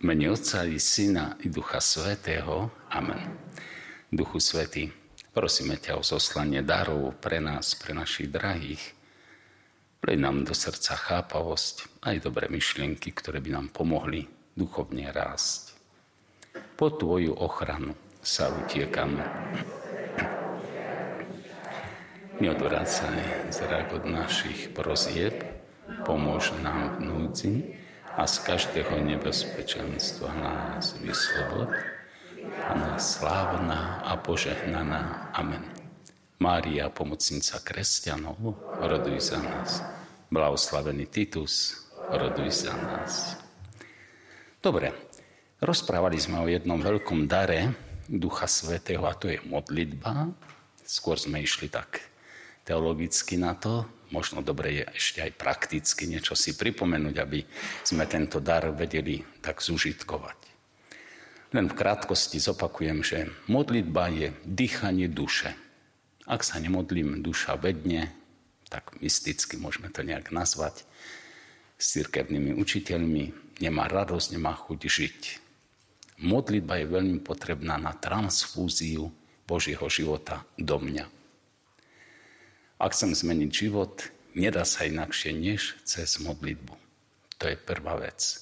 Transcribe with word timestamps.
Mene 0.00 0.32
Otca 0.32 0.64
i 0.64 0.80
Syna 0.80 1.36
i 1.44 1.52
Ducha 1.52 1.76
Svetého. 1.76 2.72
Amen. 2.88 3.36
Duchu 4.08 4.40
Svetý, 4.40 4.88
prosíme 5.36 5.76
ťa 5.76 6.00
o 6.00 6.02
zoslanie 6.02 6.64
darov 6.64 7.20
pre 7.20 7.36
nás, 7.36 7.76
pre 7.76 7.92
našich 7.92 8.32
drahých. 8.32 8.80
Prej 10.00 10.16
nám 10.16 10.48
do 10.48 10.56
srdca 10.56 10.96
chápavosť, 10.96 12.00
aj 12.00 12.16
dobré 12.24 12.48
myšlienky, 12.48 13.12
ktoré 13.12 13.44
by 13.44 13.60
nám 13.60 13.68
pomohli 13.76 14.24
duchovne 14.56 15.04
rásť. 15.12 15.76
Po 16.80 16.88
Tvoju 16.88 17.36
ochranu 17.36 17.92
sa 18.24 18.48
utiekame. 18.56 19.20
Neodvracaj 22.40 23.52
zrak 23.52 24.00
od 24.00 24.08
našich 24.08 24.72
prozieb, 24.72 25.44
pomôž 26.08 26.56
nám 26.64 26.96
v 26.96 26.98
núdzi, 27.04 27.54
a 28.20 28.28
z 28.28 28.36
každého 28.44 29.00
nebezpečenstva 29.00 30.28
nás 30.36 30.92
vyslobod. 31.00 31.72
Pana 32.68 33.00
slávna 33.00 34.04
a 34.04 34.20
požehnaná. 34.20 35.32
Amen. 35.32 35.64
Mária, 36.36 36.92
pomocnica 36.92 37.64
kresťanov, 37.64 38.36
roduj 38.76 39.32
za 39.32 39.40
nás. 39.40 39.80
Blahoslavený 40.28 41.08
Titus, 41.08 41.88
roduj 42.12 42.68
za 42.68 42.76
nás. 42.76 43.40
Dobre, 44.60 44.92
rozprávali 45.64 46.20
sme 46.20 46.44
o 46.44 46.46
jednom 46.52 46.76
veľkom 46.76 47.24
dare 47.24 47.72
Ducha 48.04 48.44
Svetého 48.44 49.00
a 49.08 49.16
to 49.16 49.32
je 49.32 49.40
modlitba. 49.48 50.28
Skôr 50.84 51.16
sme 51.16 51.40
išli 51.40 51.72
tak 51.72 52.04
teologicky 52.68 53.40
na 53.40 53.56
to, 53.56 53.88
možno 54.10 54.42
dobre 54.42 54.82
je 54.82 54.84
ešte 54.94 55.18
aj 55.22 55.32
prakticky 55.38 56.06
niečo 56.06 56.34
si 56.34 56.54
pripomenúť, 56.54 57.16
aby 57.18 57.40
sme 57.82 58.06
tento 58.06 58.38
dar 58.42 58.66
vedeli 58.74 59.22
tak 59.42 59.62
zužitkovať. 59.62 60.38
Len 61.50 61.66
v 61.66 61.74
krátkosti 61.74 62.38
zopakujem, 62.38 63.02
že 63.02 63.18
modlitba 63.50 64.06
je 64.14 64.28
dýchanie 64.46 65.10
duše. 65.10 65.50
Ak 66.30 66.46
sa 66.46 66.62
nemodlím, 66.62 67.26
duša 67.26 67.58
vedne, 67.58 68.14
tak 68.70 68.94
mysticky 69.02 69.58
môžeme 69.58 69.90
to 69.90 70.06
nejak 70.06 70.30
nazvať, 70.30 70.86
s 71.74 71.96
cirkevnými 71.96 72.54
učiteľmi, 72.54 73.56
nemá 73.58 73.90
radosť, 73.90 74.36
nemá 74.36 74.54
chuť 74.54 74.80
žiť. 74.86 75.20
Modlitba 76.22 76.78
je 76.78 76.86
veľmi 76.86 77.18
potrebná 77.24 77.80
na 77.80 77.96
transfúziu 77.96 79.10
Božieho 79.48 79.88
života 79.90 80.46
do 80.54 80.78
mňa. 80.78 81.19
Ak 82.80 82.96
chcem 82.96 83.12
zmeniť 83.12 83.50
život, 83.52 84.08
nedá 84.32 84.64
sa 84.64 84.88
inakšie 84.88 85.36
než 85.36 85.76
cez 85.84 86.16
modlitbu. 86.16 86.72
To 87.36 87.44
je 87.44 87.56
prvá 87.60 88.00
vec. 88.00 88.40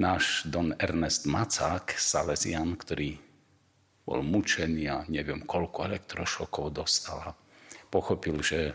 Náš 0.00 0.48
Don 0.48 0.72
Ernest 0.80 1.28
Macák, 1.28 1.92
Salesian, 2.00 2.80
ktorý 2.80 3.20
bol 4.08 4.24
mučený 4.24 4.84
a 4.88 5.04
neviem 5.12 5.44
koľko 5.44 5.92
elektrošokov 5.92 6.72
dostal 6.72 7.36
pochopil, 7.92 8.40
že 8.40 8.72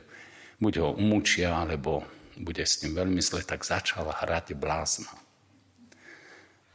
buď 0.61 0.73
ho 0.83 0.89
umúčia, 0.93 1.55
alebo 1.55 2.05
bude 2.37 2.61
s 2.61 2.83
ním 2.85 2.93
veľmi 2.93 3.23
zle, 3.25 3.41
tak 3.41 3.65
začal 3.65 4.11
hrať 4.11 4.53
blázna. 4.53 5.09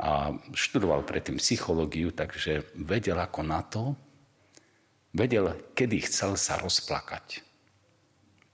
A 0.00 0.34
študoval 0.56 1.04
predtým 1.04 1.36
psychológiu, 1.36 2.10
takže 2.10 2.66
vedel 2.74 3.20
ako 3.20 3.40
na 3.44 3.60
to, 3.62 3.94
vedel, 5.12 5.52
kedy 5.76 6.02
chcel 6.08 6.40
sa 6.40 6.56
rozplakať. 6.58 7.44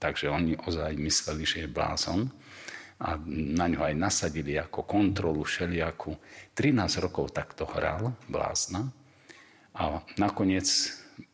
Takže 0.06 0.30
oni 0.30 0.54
ozaj 0.54 0.94
mysleli, 1.02 1.42
že 1.42 1.66
je 1.66 1.74
blázon 1.74 2.30
a 3.02 3.18
na 3.26 3.66
ňo 3.66 3.90
aj 3.90 3.94
nasadili 3.98 4.54
ako 4.54 4.86
kontrolu 4.86 5.42
všelijakú. 5.42 6.14
13 6.54 7.02
rokov 7.02 7.34
takto 7.34 7.66
hral 7.66 8.14
blázna 8.30 8.86
a 9.74 9.98
nakoniec 10.14 10.70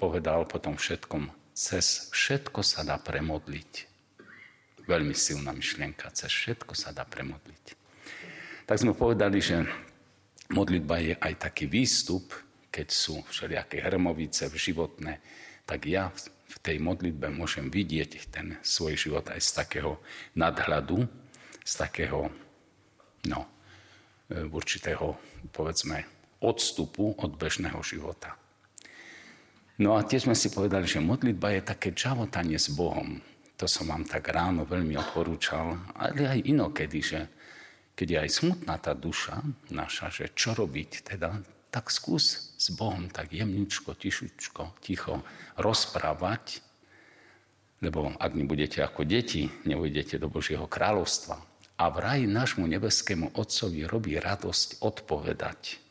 povedal 0.01 0.49
potom 0.49 0.81
všetkom, 0.81 1.29
cez 1.53 2.09
všetko 2.17 2.65
sa 2.65 2.81
dá 2.81 2.97
premodliť. 2.97 3.93
Veľmi 4.89 5.13
silná 5.13 5.53
myšlienka, 5.53 6.09
cez 6.17 6.33
všetko 6.33 6.73
sa 6.73 6.97
dá 6.97 7.05
premodliť. 7.05 7.77
Tak 8.65 8.81
sme 8.81 8.97
povedali, 8.97 9.45
že 9.45 9.69
modlitba 10.49 10.97
je 10.97 11.15
aj 11.21 11.45
taký 11.45 11.69
výstup, 11.69 12.33
keď 12.73 12.89
sú 12.89 13.21
všelijaké 13.29 13.85
hrmovice 13.85 14.49
v 14.49 14.57
životné, 14.57 15.21
tak 15.69 15.85
ja 15.85 16.09
v 16.53 16.57
tej 16.61 16.77
modlitbe 16.85 17.33
môžem 17.33 17.73
vidieť 17.73 18.29
ten 18.29 18.61
svoj 18.61 19.01
život 19.01 19.25
aj 19.33 19.41
z 19.41 19.51
takého 19.57 19.93
nadhľadu, 20.37 21.09
z 21.65 21.73
takého 21.81 22.29
no, 23.25 23.41
e, 24.29 24.45
určitého, 24.45 25.17
povedzme, 25.49 26.05
odstupu 26.45 27.17
od 27.17 27.41
bežného 27.41 27.81
života. 27.81 28.37
No 29.81 29.97
a 29.97 30.05
tiež 30.05 30.29
sme 30.29 30.37
si 30.37 30.53
povedali, 30.53 30.85
že 30.85 31.01
modlitba 31.01 31.57
je 31.57 31.63
také 31.65 31.97
čavotanie 31.97 32.61
s 32.61 32.69
Bohom. 32.69 33.17
To 33.57 33.65
som 33.65 33.89
vám 33.89 34.05
tak 34.05 34.29
ráno 34.29 34.69
veľmi 34.69 34.93
odporúčal, 35.01 35.79
ale 35.97 36.29
aj 36.29 36.45
inokedy, 36.45 37.01
že 37.01 37.21
keď 37.97 38.07
je 38.09 38.19
aj 38.29 38.31
smutná 38.31 38.75
tá 38.77 38.93
duša 38.93 39.41
naša, 39.73 40.13
že 40.13 40.35
čo 40.37 40.53
robiť, 40.53 40.91
teda 41.15 41.41
tak 41.73 41.89
skús 41.89 42.53
s 42.61 42.69
Bohom 42.77 43.09
tak 43.09 43.33
jemničko, 43.33 43.97
tišučko, 43.97 44.77
ticho 44.85 45.25
rozprávať, 45.57 46.61
lebo 47.81 48.13
ak 48.21 48.37
nebudete 48.37 48.85
ako 48.85 49.09
deti, 49.09 49.49
nevojdete 49.65 50.21
do 50.21 50.29
Božieho 50.29 50.69
kráľovstva. 50.69 51.41
A 51.81 51.85
vraj 51.91 52.29
nášmu 52.29 52.69
nebeskému 52.69 53.35
Otcovi 53.35 53.89
robí 53.89 54.15
radosť 54.21 54.85
odpovedať. 54.85 55.83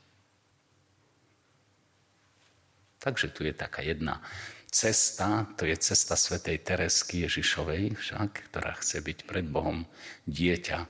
Takže 3.01 3.33
tu 3.33 3.43
je 3.43 3.51
taká 3.51 3.81
jedna 3.81 4.21
cesta, 4.69 5.49
to 5.57 5.65
je 5.65 5.75
cesta 5.75 6.13
svätej 6.13 6.61
Teresky 6.61 7.25
Ježišovej 7.25 7.97
však, 7.97 8.53
ktorá 8.53 8.77
chce 8.77 9.01
byť 9.01 9.17
pred 9.25 9.43
Bohom 9.49 9.83
dieťa. 10.29 10.85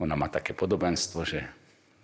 Ona 0.00 0.16
má 0.16 0.32
také 0.32 0.56
podobenstvo, 0.56 1.22
že 1.28 1.44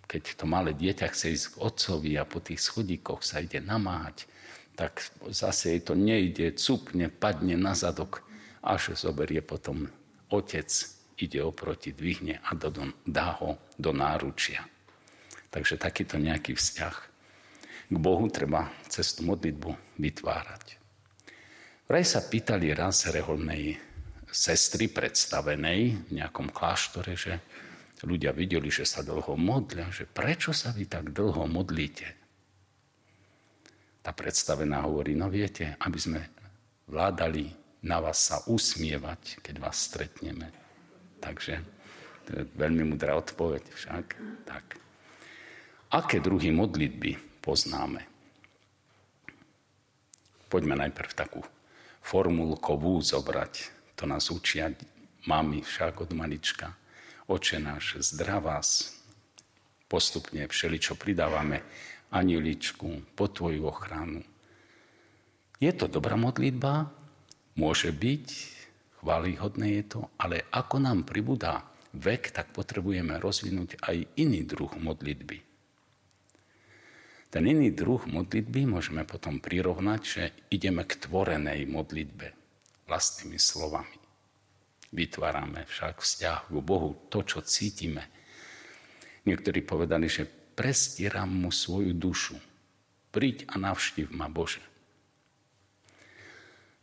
keď 0.06 0.38
to 0.38 0.44
malé 0.46 0.70
dieťa 0.72 1.10
chce 1.10 1.26
ísť 1.34 1.46
k 1.52 1.60
otcovi 1.62 2.12
a 2.18 2.24
po 2.24 2.38
tých 2.38 2.62
schodíkoch 2.62 3.26
sa 3.26 3.42
ide 3.42 3.58
namáhať, 3.58 4.30
tak 4.78 5.02
zase 5.30 5.76
jej 5.76 5.80
to 5.82 5.98
nejde, 5.98 6.54
cupne, 6.54 7.10
padne 7.10 7.58
na 7.58 7.74
zadok, 7.74 8.22
až 8.62 8.94
zoberie 8.98 9.42
potom 9.42 9.90
otec, 10.30 10.68
ide 11.16 11.40
oproti, 11.42 11.96
dvihne 11.96 12.38
a 12.44 12.52
do, 12.54 12.70
dá 13.08 13.40
ho 13.40 13.56
do 13.80 13.90
náručia. 13.90 14.62
Takže 15.48 15.80
takýto 15.80 16.20
nejaký 16.20 16.52
vzťah 16.52 16.96
k 17.86 17.96
Bohu 17.96 18.26
treba 18.28 18.68
cez 18.90 19.14
tú 19.14 19.24
modlitbu 19.24 19.96
vytvárať. 19.96 20.76
Vraj 21.86 22.04
sa 22.04 22.20
pýtali 22.20 22.74
raz 22.74 23.06
reholnej 23.06 23.78
sestry 24.26 24.90
predstavenej 24.90 26.10
v 26.10 26.10
nejakom 26.10 26.50
kláštore, 26.50 27.14
že 27.14 27.38
ľudia 28.04 28.36
videli, 28.36 28.68
že 28.68 28.84
sa 28.84 29.00
dlho 29.00 29.38
modlia, 29.40 29.88
že 29.88 30.04
prečo 30.04 30.52
sa 30.52 30.74
vy 30.76 30.84
tak 30.84 31.16
dlho 31.16 31.48
modlíte? 31.48 32.08
Tá 34.04 34.12
predstavená 34.12 34.84
hovorí, 34.84 35.16
no 35.16 35.32
viete, 35.32 35.80
aby 35.80 35.98
sme 35.98 36.20
vládali 36.86 37.48
na 37.88 38.02
vás 38.02 38.20
sa 38.20 38.44
usmievať, 38.44 39.40
keď 39.40 39.54
vás 39.62 39.88
stretneme. 39.88 40.52
Takže 41.22 41.58
to 42.28 42.30
je 42.36 42.42
veľmi 42.58 42.84
mudrá 42.84 43.16
odpoveď 43.16 43.64
však. 43.72 44.06
Tak. 44.44 44.64
Aké 45.94 46.20
druhy 46.20 46.52
modlitby 46.52 47.40
poznáme? 47.40 48.04
Poďme 50.46 50.78
najprv 50.86 51.10
takú 51.16 51.42
formulkovú 52.04 53.02
zobrať. 53.02 53.74
To 53.98 54.06
nás 54.06 54.30
učia 54.30 54.70
mami 55.26 55.64
však 55.64 56.06
od 56.06 56.10
malička 56.14 56.70
Oče 57.26 57.58
náš, 57.58 57.98
zdravás, 58.06 58.94
postupne 59.90 60.46
všeličo 60.46 60.94
pridávame, 60.94 61.66
anieličku, 62.14 63.02
po 63.18 63.26
Tvoju 63.26 63.66
ochranu. 63.66 64.22
Je 65.58 65.74
to 65.74 65.90
dobrá 65.90 66.14
modlitba? 66.14 66.86
Môže 67.58 67.90
byť, 67.90 68.26
chválihodné 69.02 69.82
je 69.82 69.84
to, 69.90 70.00
ale 70.22 70.46
ako 70.54 70.78
nám 70.78 71.02
pribudá 71.02 71.66
vek, 71.98 72.30
tak 72.30 72.54
potrebujeme 72.54 73.18
rozvinúť 73.18 73.82
aj 73.82 74.06
iný 74.22 74.46
druh 74.46 74.70
modlitby. 74.78 75.42
Ten 77.34 77.42
iný 77.42 77.74
druh 77.74 78.06
modlitby 78.06 78.70
môžeme 78.70 79.02
potom 79.02 79.42
prirovnať, 79.42 80.00
že 80.06 80.22
ideme 80.54 80.86
k 80.86 80.94
tvorenej 80.94 81.66
modlitbe 81.66 82.30
vlastnými 82.86 83.34
slovami. 83.34 84.05
Vytvárame 84.94 85.66
však 85.66 85.98
vzťah 85.98 86.40
k 86.50 86.56
Bohu, 86.62 87.08
to, 87.10 87.26
čo 87.26 87.42
cítime. 87.42 88.06
Niektorí 89.26 89.66
povedali, 89.66 90.06
že 90.06 90.26
prestieram 90.54 91.28
mu 91.28 91.50
svoju 91.50 91.90
dušu. 91.92 92.38
Príď 93.10 93.50
a 93.50 93.58
navštív 93.58 94.14
ma 94.14 94.30
Bože. 94.30 94.62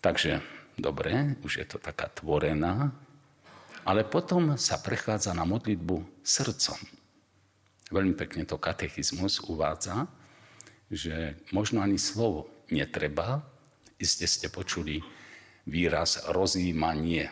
Takže, 0.03 0.43
dobre, 0.75 1.39
už 1.47 1.63
je 1.63 1.65
to 1.69 1.79
taká 1.79 2.11
tvorená, 2.11 2.91
ale 3.87 4.03
potom 4.03 4.59
sa 4.59 4.79
prechádza 4.79 5.31
na 5.31 5.47
modlitbu 5.47 6.23
srdcom. 6.23 6.79
Veľmi 7.91 8.15
pekne 8.15 8.43
to 8.43 8.59
katechizmus 8.59 9.43
uvádza, 9.43 10.07
že 10.91 11.39
možno 11.55 11.79
ani 11.79 11.95
slovo 11.95 12.49
netreba. 12.73 13.43
Iste 14.01 14.27
ste 14.27 14.49
počuli 14.49 14.99
výraz 15.69 16.25
rozjímanie. 16.27 17.31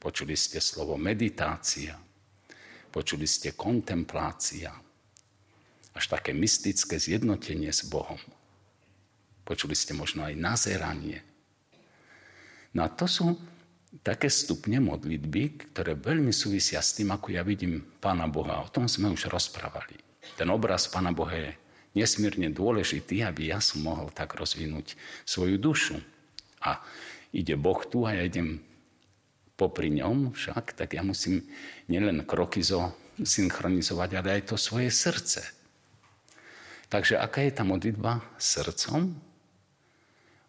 Počuli 0.00 0.32
ste 0.32 0.64
slovo 0.64 0.96
meditácia. 0.96 2.00
Počuli 2.88 3.28
ste 3.28 3.52
kontemplácia. 3.52 4.72
Až 5.92 6.04
také 6.08 6.32
mystické 6.32 6.96
zjednotenie 6.96 7.68
s 7.68 7.84
Bohom. 7.84 8.18
Počuli 9.44 9.76
ste 9.76 9.92
možno 9.92 10.24
aj 10.24 10.40
nazeranie. 10.40 11.20
No 12.72 12.86
a 12.86 12.88
to 12.88 13.04
sú 13.04 13.36
také 14.00 14.32
stupne 14.32 14.80
modlitby, 14.80 15.74
ktoré 15.74 15.98
veľmi 15.98 16.32
súvisia 16.32 16.80
s 16.80 16.96
tým, 16.96 17.12
ako 17.12 17.36
ja 17.36 17.44
vidím 17.44 17.84
Pána 18.00 18.24
Boha. 18.24 18.64
O 18.64 18.72
tom 18.72 18.88
sme 18.88 19.12
už 19.12 19.28
rozprávali. 19.28 20.00
Ten 20.40 20.48
obraz 20.48 20.88
Pána 20.88 21.12
Boha 21.12 21.36
je 21.36 21.52
nesmierne 21.92 22.48
dôležitý, 22.48 23.20
aby 23.26 23.52
ja 23.52 23.60
som 23.60 23.84
mohol 23.84 24.08
tak 24.14 24.38
rozvinúť 24.38 24.94
svoju 25.26 25.58
dušu. 25.58 25.98
A 26.64 26.80
ide 27.34 27.58
Boh 27.58 27.82
tu 27.84 28.06
a 28.06 28.14
ja 28.14 28.22
idem 28.24 28.62
popri 29.60 29.92
ňom 29.92 30.32
však, 30.32 30.72
tak 30.72 30.96
ja 30.96 31.04
musím 31.04 31.44
nielen 31.92 32.24
kroky 32.24 32.64
zo 32.64 32.96
synchronizovať, 33.20 34.10
ale 34.16 34.40
aj 34.40 34.42
to 34.48 34.56
svoje 34.56 34.88
srdce. 34.88 35.44
Takže 36.88 37.20
aká 37.20 37.44
je 37.44 37.52
tá 37.52 37.62
modlitba 37.68 38.24
srdcom? 38.40 39.28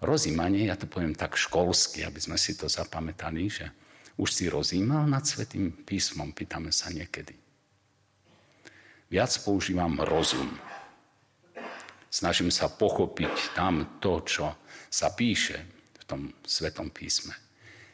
rozímanie, 0.01 0.65
ja 0.67 0.75
to 0.75 0.89
poviem 0.89 1.13
tak 1.13 1.37
školsky, 1.37 2.01
aby 2.03 2.17
sme 2.17 2.35
si 2.35 2.57
to 2.57 2.65
zapamätali, 2.65 3.47
že 3.47 3.69
už 4.17 4.29
si 4.33 4.45
rozímal 4.49 5.05
nad 5.05 5.23
Svetým 5.23 5.71
písmom, 5.85 6.33
pýtame 6.33 6.73
sa 6.73 6.89
niekedy. 6.89 7.37
Viac 9.07 9.31
používam 9.45 10.01
rozum. 10.01 10.49
Snažím 12.11 12.51
sa 12.51 12.67
pochopiť 12.67 13.55
tam 13.55 14.01
to, 14.03 14.19
čo 14.25 14.45
sa 14.91 15.13
píše 15.15 15.63
v 15.95 16.03
tom 16.03 16.21
Svetom 16.43 16.91
písme. 16.91 17.31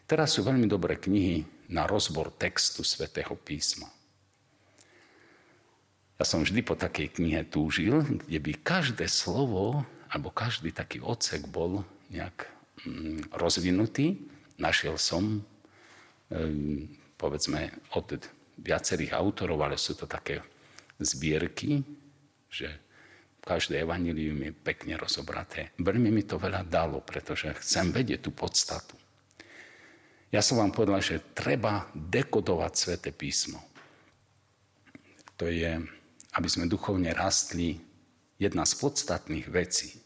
Teraz 0.08 0.40
sú 0.40 0.48
veľmi 0.48 0.72
dobré 0.72 0.96
knihy 0.96 1.44
na 1.68 1.84
rozbor 1.84 2.32
textu 2.32 2.80
Svetého 2.80 3.36
písma. 3.36 3.92
Ja 6.16 6.24
som 6.24 6.48
vždy 6.48 6.64
po 6.64 6.80
takej 6.80 7.20
knihe 7.20 7.44
túžil, 7.44 8.02
kde 8.24 8.40
by 8.40 8.52
každé 8.64 9.06
slovo 9.12 9.84
alebo 10.08 10.32
každý 10.32 10.72
taký 10.72 11.04
odsek 11.04 11.46
bol 11.52 11.84
nejak 12.08 12.48
mm, 12.88 13.36
rozvinutý. 13.36 14.18
Našiel 14.58 14.98
som, 14.98 15.46
povedzme, 17.20 17.70
od 17.94 18.08
viacerých 18.58 19.14
autorov, 19.14 19.62
ale 19.62 19.78
sú 19.78 19.94
to 19.94 20.10
také 20.10 20.42
zbierky, 20.98 21.86
že 22.50 22.74
každé 23.44 23.86
evanilium 23.86 24.40
je 24.50 24.52
pekne 24.56 24.98
rozobraté. 24.98 25.76
Veľmi 25.78 26.10
mi 26.10 26.24
to 26.26 26.42
veľa 26.42 26.66
dalo, 26.66 27.04
pretože 27.06 27.54
chcem 27.62 27.94
vedieť 27.94 28.26
tú 28.26 28.32
podstatu. 28.34 28.98
Ja 30.28 30.44
som 30.44 30.60
vám 30.60 30.76
povedal, 30.76 31.00
že 31.00 31.24
treba 31.32 31.88
dekodovať 31.96 32.74
Svete 32.76 33.12
písmo. 33.16 33.64
To 35.40 35.48
je, 35.48 35.80
aby 36.36 36.48
sme 36.50 36.68
duchovne 36.68 37.16
rastli, 37.16 37.80
jedna 38.36 38.68
z 38.68 38.74
podstatných 38.76 39.48
vecí. 39.48 39.98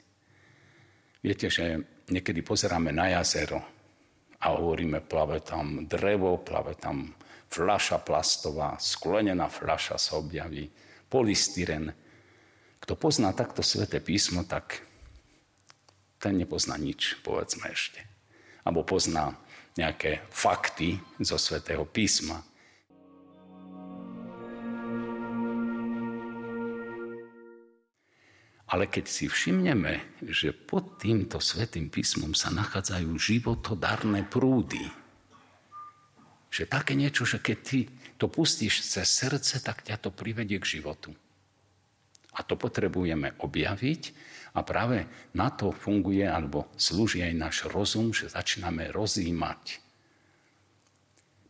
Viete, 1.26 1.50
že 1.50 1.82
niekedy 2.10 2.46
pozeráme 2.46 2.94
na 2.94 3.18
jazero 3.18 3.60
a 4.42 4.46
hovoríme, 4.54 5.02
plave 5.06 5.42
tam 5.42 5.86
drevo, 5.86 6.38
plave 6.42 6.78
tam 6.78 7.14
fľaša 7.52 8.02
plastová, 8.06 8.80
sklenená 8.80 9.52
fľaša 9.52 9.98
sa 10.00 10.18
objaví, 10.18 10.72
polystyren. 11.12 11.92
Kto 12.82 12.94
pozná 12.98 13.36
takto 13.36 13.62
sveté 13.62 14.00
písmo, 14.02 14.48
tak 14.48 14.82
ten 16.18 16.38
nepozná 16.38 16.78
nič, 16.78 17.20
povedzme 17.22 17.70
ešte. 17.70 18.02
Abo 18.64 18.86
pozná 18.86 19.36
nejaké 19.78 20.28
fakty 20.28 21.00
zo 21.22 21.40
svetého 21.40 21.88
písma. 21.88 22.44
Ale 28.72 28.88
keď 28.88 29.06
si 29.12 29.28
všimneme, 29.28 30.24
že 30.24 30.56
pod 30.56 30.96
týmto 30.96 31.44
svetým 31.44 31.92
písmom 31.92 32.32
sa 32.32 32.48
nachádzajú 32.56 33.12
životodarné 33.20 34.24
prúdy, 34.32 34.88
že 36.48 36.68
také 36.68 36.96
niečo, 36.96 37.28
že 37.28 37.44
keď 37.44 37.58
ty 37.64 37.80
to 38.16 38.32
pustíš 38.32 38.84
cez 38.84 39.08
srdce, 39.08 39.60
tak 39.60 39.84
ťa 39.84 40.00
to 40.00 40.10
privedie 40.12 40.60
k 40.60 40.80
životu. 40.80 41.12
A 42.32 42.48
to 42.48 42.56
potrebujeme 42.56 43.36
objaviť 43.44 44.02
a 44.52 44.60
práve 44.68 45.08
na 45.32 45.48
to 45.48 45.72
funguje 45.72 46.28
alebo 46.28 46.68
slúži 46.76 47.24
aj 47.24 47.34
náš 47.36 47.58
rozum, 47.72 48.12
že 48.12 48.28
začíname 48.28 48.92
rozímať. 48.92 49.80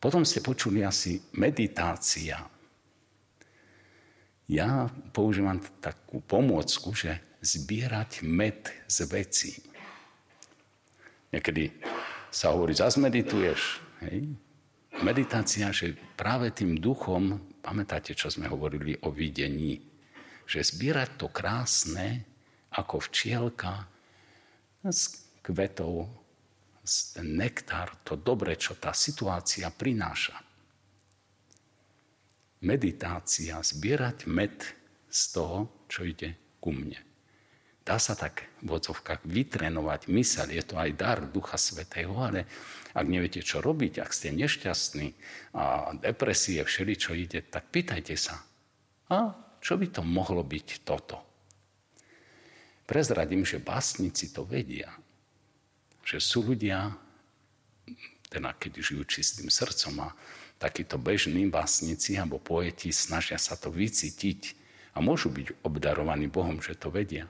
Potom 0.02 0.26
ste 0.26 0.42
počuli 0.42 0.82
asi 0.82 1.22
meditácia. 1.38 2.42
Ja 4.50 4.90
používam 5.14 5.62
takú 5.80 6.20
pomôcku, 6.26 6.94
že 6.98 7.22
zbierať 7.42 8.26
med 8.26 8.70
z 8.86 8.98
vecí. 9.10 9.54
Niekedy 11.32 11.72
sa 12.34 12.52
hovorí, 12.54 12.76
zase 12.76 13.00
medituješ. 13.00 13.80
Hej? 14.04 14.36
Meditácia, 15.06 15.72
že 15.72 15.96
práve 16.18 16.52
tým 16.52 16.78
duchom, 16.78 17.40
pamätáte, 17.64 18.12
čo 18.18 18.28
sme 18.28 18.52
hovorili 18.52 18.98
o 19.06 19.14
videní, 19.14 19.80
že 20.50 20.66
zbierať 20.66 21.10
to 21.16 21.28
krásne, 21.32 22.26
ako 22.72 23.04
včielka 23.12 23.86
z 24.88 25.02
kvetov, 25.44 26.08
z 26.82 27.22
nektár, 27.22 27.94
to 28.02 28.18
dobre, 28.18 28.58
čo 28.58 28.80
tá 28.80 28.96
situácia 28.96 29.70
prináša 29.70 30.34
meditácia, 32.62 33.58
zbierať 33.58 34.30
med 34.30 34.54
z 35.10 35.22
toho, 35.34 35.86
čo 35.90 36.06
ide 36.06 36.38
ku 36.62 36.70
mne. 36.70 36.98
Dá 37.82 37.98
sa 37.98 38.14
tak 38.14 38.46
v 38.62 38.78
odzovkách 38.78 39.26
vytrenovať 39.26 40.06
mysel, 40.14 40.54
je 40.54 40.62
to 40.62 40.78
aj 40.78 40.94
dar 40.94 41.18
Ducha 41.26 41.58
Svetého, 41.58 42.14
ale 42.22 42.46
ak 42.94 43.06
neviete, 43.10 43.42
čo 43.42 43.58
robiť, 43.58 43.98
ak 43.98 44.14
ste 44.14 44.30
nešťastní 44.38 45.08
a 45.58 45.90
depresie, 45.98 46.62
všeli, 46.62 46.94
čo 46.94 47.18
ide, 47.18 47.42
tak 47.42 47.74
pýtajte 47.74 48.14
sa, 48.14 48.38
a 49.10 49.34
čo 49.58 49.82
by 49.82 49.90
to 49.90 50.06
mohlo 50.06 50.46
byť 50.46 50.86
toto? 50.86 51.31
Prezradím, 52.86 53.48
že 53.48 53.62
básnici 53.62 54.34
to 54.36 54.44
vedia, 54.44 54.92
že 56.04 56.20
sú 56.20 56.44
ľudia, 56.44 56.92
teda 58.28 58.52
keď 58.58 58.72
žijú 58.84 59.04
čistým 59.08 59.48
srdcom 59.48 60.12
a 60.12 60.16
takíto 60.62 61.02
bežní 61.02 61.50
básnici 61.50 62.20
alebo 62.20 62.38
poeti 62.38 62.94
snažia 62.94 63.42
sa 63.42 63.58
to 63.58 63.74
vycítiť 63.74 64.62
a 64.94 65.02
môžu 65.02 65.34
byť 65.34 65.66
obdarovaní 65.66 66.28
Bohom, 66.28 66.60
že 66.60 66.78
to 66.78 66.92
vedia. 66.92 67.26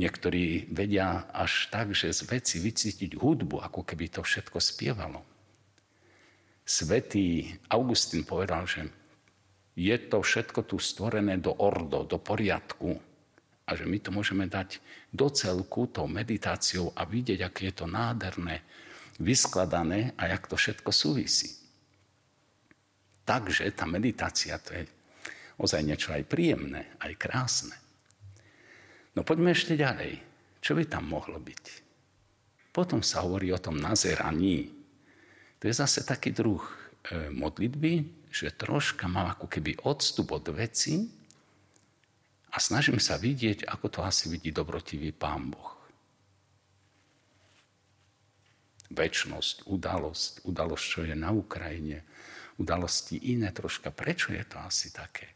Niektorí 0.00 0.72
vedia 0.72 1.28
až 1.36 1.68
tak, 1.68 1.92
že 1.92 2.08
z 2.16 2.24
veci 2.24 2.56
vycítiť 2.56 3.20
hudbu, 3.20 3.60
ako 3.60 3.84
keby 3.84 4.08
to 4.08 4.24
všetko 4.24 4.56
spievalo. 4.56 5.20
Svetý 6.64 7.52
Augustín 7.68 8.24
povedal, 8.24 8.64
že 8.64 8.88
je 9.76 9.92
to 10.08 10.24
všetko 10.24 10.64
tu 10.64 10.80
stvorené 10.80 11.36
do 11.36 11.52
ordo, 11.52 12.08
do 12.08 12.16
poriadku 12.16 13.11
a 13.72 13.78
že 13.80 13.88
my 13.88 13.98
to 13.98 14.12
môžeme 14.12 14.44
dať 14.44 14.78
do 15.08 15.32
celku 15.32 15.88
tou 15.88 16.04
meditáciou 16.04 16.92
a 16.92 17.08
vidieť, 17.08 17.40
aké 17.48 17.72
je 17.72 17.74
to 17.80 17.86
nádherné, 17.88 18.60
vyskladané 19.16 20.12
a 20.20 20.28
jak 20.28 20.44
to 20.44 20.60
všetko 20.60 20.92
súvisí. 20.92 21.56
Takže 23.24 23.64
tá 23.72 23.88
meditácia 23.88 24.60
to 24.60 24.76
je 24.76 24.84
ozaj 25.56 25.80
niečo 25.80 26.12
aj 26.12 26.28
príjemné, 26.28 26.98
aj 27.00 27.12
krásne. 27.16 27.76
No 29.16 29.22
poďme 29.22 29.52
ešte 29.52 29.78
ďalej. 29.78 30.20
Čo 30.62 30.78
by 30.78 30.84
tam 30.86 31.10
mohlo 31.10 31.38
byť? 31.38 31.64
Potom 32.72 33.04
sa 33.04 33.22
hovorí 33.26 33.52
o 33.52 33.60
tom 33.60 33.76
nazeraní. 33.76 34.72
To 35.60 35.68
je 35.68 35.74
zase 35.74 36.02
taký 36.02 36.32
druh 36.32 36.62
e, 36.62 37.28
modlitby, 37.28 37.92
že 38.32 38.56
troška 38.56 39.06
mám 39.06 39.36
ako 39.36 39.46
keby 39.46 39.84
odstup 39.84 40.32
od 40.32 40.48
veci 40.56 41.21
a 42.52 42.56
snažím 42.60 43.00
sa 43.00 43.16
vidieť, 43.16 43.64
ako 43.64 43.86
to 43.88 44.00
asi 44.04 44.28
vidí 44.28 44.52
dobrotivý 44.52 45.16
Pán 45.16 45.48
Boh. 45.48 45.72
Večnosť, 48.92 49.64
udalosť, 49.64 50.44
udalosť, 50.44 50.84
čo 50.84 51.00
je 51.08 51.16
na 51.16 51.32
Ukrajine, 51.32 52.04
udalosti 52.60 53.16
iné 53.32 53.48
troška. 53.48 53.88
Prečo 53.88 54.36
je 54.36 54.44
to 54.44 54.60
asi 54.60 54.92
také? 54.92 55.32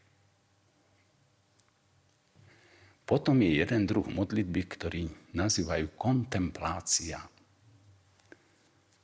Potom 3.07 3.39
je 3.41 3.65
jeden 3.65 3.89
druh 3.89 4.05
modlitby, 4.05 4.61
ktorý 4.67 5.09
nazývajú 5.33 5.95
kontemplácia. 5.97 7.23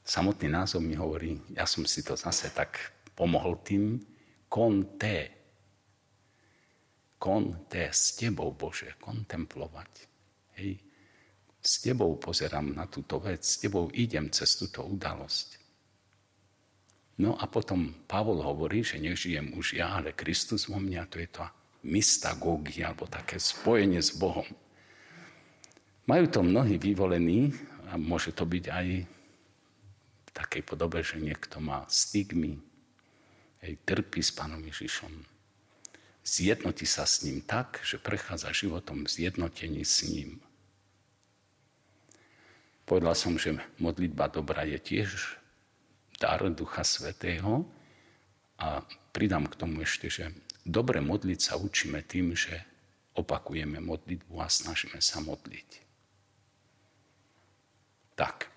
Samotný 0.03 0.51
názov 0.51 0.84
mi 0.84 0.93
hovorí, 1.00 1.39
ja 1.55 1.63
som 1.63 1.88
si 1.88 2.03
to 2.03 2.13
zase 2.20 2.51
tak 2.51 2.93
pomohol 3.15 3.58
tým, 3.63 4.03
konté. 4.51 5.33
Kon, 7.24 7.56
to 7.72 7.80
je 7.80 7.88
s 7.88 8.20
tebou, 8.20 8.51
Bože, 8.51 9.00
kontemplovať. 9.00 9.92
Hej. 10.60 10.75
S 11.63 11.80
tebou 11.80 12.20
pozerám 12.20 12.75
na 12.75 12.92
túto 12.92 13.24
vec, 13.24 13.48
s 13.48 13.63
tebou 13.63 13.88
idem 13.96 14.27
cez 14.27 14.60
túto 14.60 14.84
udalosť. 14.84 15.56
No 17.24 17.39
a 17.39 17.48
potom 17.48 18.03
Pavol 18.03 18.44
hovorí, 18.44 18.84
že 18.84 19.00
nežijem 19.00 19.56
už 19.56 19.80
ja, 19.80 19.96
ale 19.96 20.12
Kristus 20.12 20.68
vo 20.68 20.84
mňa, 20.84 21.08
to 21.08 21.24
je 21.24 21.32
to 21.32 21.48
mystagógia, 21.88 22.92
alebo 22.92 23.08
také 23.08 23.39
spojenie 23.39 24.03
s 24.03 24.12
Bohom. 24.20 24.50
Majú 26.03 26.25
to 26.27 26.44
mnohí 26.44 26.75
vyvolení, 26.75 27.56
a 27.88 27.96
môže 27.96 28.36
to 28.36 28.44
byť 28.44 28.65
aj 28.68 28.88
v 30.27 30.30
takej 30.36 30.63
podobe, 30.68 31.00
že 31.00 31.24
niekto 31.24 31.63
má 31.63 31.88
stigmy, 31.88 32.60
hej, 33.63 33.80
trpí 33.88 34.20
s 34.20 34.36
Pánom 34.36 34.60
Ježišom. 34.60 35.33
Zjednotí 36.24 36.88
sa 36.88 37.03
s 37.03 37.27
ním 37.27 37.44
tak, 37.44 37.84
že 37.84 38.00
prechádza 38.00 38.56
životom 38.56 39.03
zjednotení 39.03 39.84
s 39.84 40.08
ním. 40.08 40.39
Povedal 42.88 43.15
som, 43.15 43.36
že 43.36 43.60
modlitba 43.80 44.32
dobrá 44.32 44.63
je 44.63 44.80
tiež 44.80 45.39
dar 46.20 46.39
Ducha 46.48 46.88
Svetého 46.88 47.68
a 48.56 48.88
pridám 49.12 49.48
k 49.51 49.60
tomu 49.60 49.84
ešte, 49.84 50.08
že 50.08 50.32
dobre 50.63 51.03
modliť 51.03 51.39
sa 51.39 51.60
učíme 51.60 52.00
tým, 52.08 52.32
že 52.36 52.63
opakujeme 53.20 53.84
modlitbu 53.84 54.39
a 54.39 54.48
snažíme 54.48 55.03
sa 55.03 55.20
modliť. 55.20 55.70
Tak, 58.15 58.48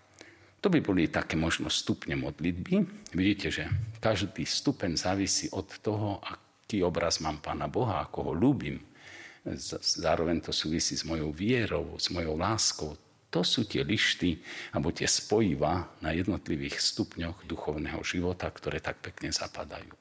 to 0.63 0.71
by 0.71 0.79
boli 0.79 1.11
také 1.11 1.35
možno 1.35 1.67
stupne 1.67 2.15
modlitby. 2.15 2.87
Vidíte, 3.15 3.51
že 3.51 3.65
každý 3.99 4.47
stupeň 4.47 4.95
závisí 4.95 5.51
od 5.51 5.67
toho, 5.83 6.23
aký 6.67 6.83
obraz 6.83 7.23
mám 7.23 7.39
Pána 7.39 7.71
Boha, 7.71 8.03
ako 8.03 8.19
ho 8.27 8.33
ľúbim. 8.35 8.83
Zároveň 9.79 10.43
to 10.43 10.51
súvisí 10.51 10.99
s 10.99 11.07
mojou 11.07 11.31
vierou, 11.31 11.95
s 11.95 12.11
mojou 12.11 12.35
láskou. 12.35 12.99
To 13.31 13.47
sú 13.47 13.71
tie 13.71 13.87
lišty 13.87 14.43
alebo 14.75 14.91
tie 14.91 15.07
spojiva 15.07 15.87
na 16.03 16.11
jednotlivých 16.11 16.83
stupňoch 16.83 17.47
duchovného 17.47 18.03
života, 18.03 18.51
ktoré 18.51 18.83
tak 18.83 18.99
pekne 18.99 19.31
zapadajú. 19.31 19.95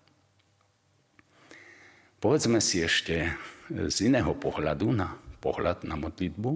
Povedzme 2.17 2.57
si 2.57 2.81
ešte 2.81 3.37
z 3.69 3.97
iného 4.09 4.33
pohľadu 4.33 4.89
na 4.89 5.21
pohľad 5.45 5.85
na 5.85 5.93
modlitbu. 5.93 6.51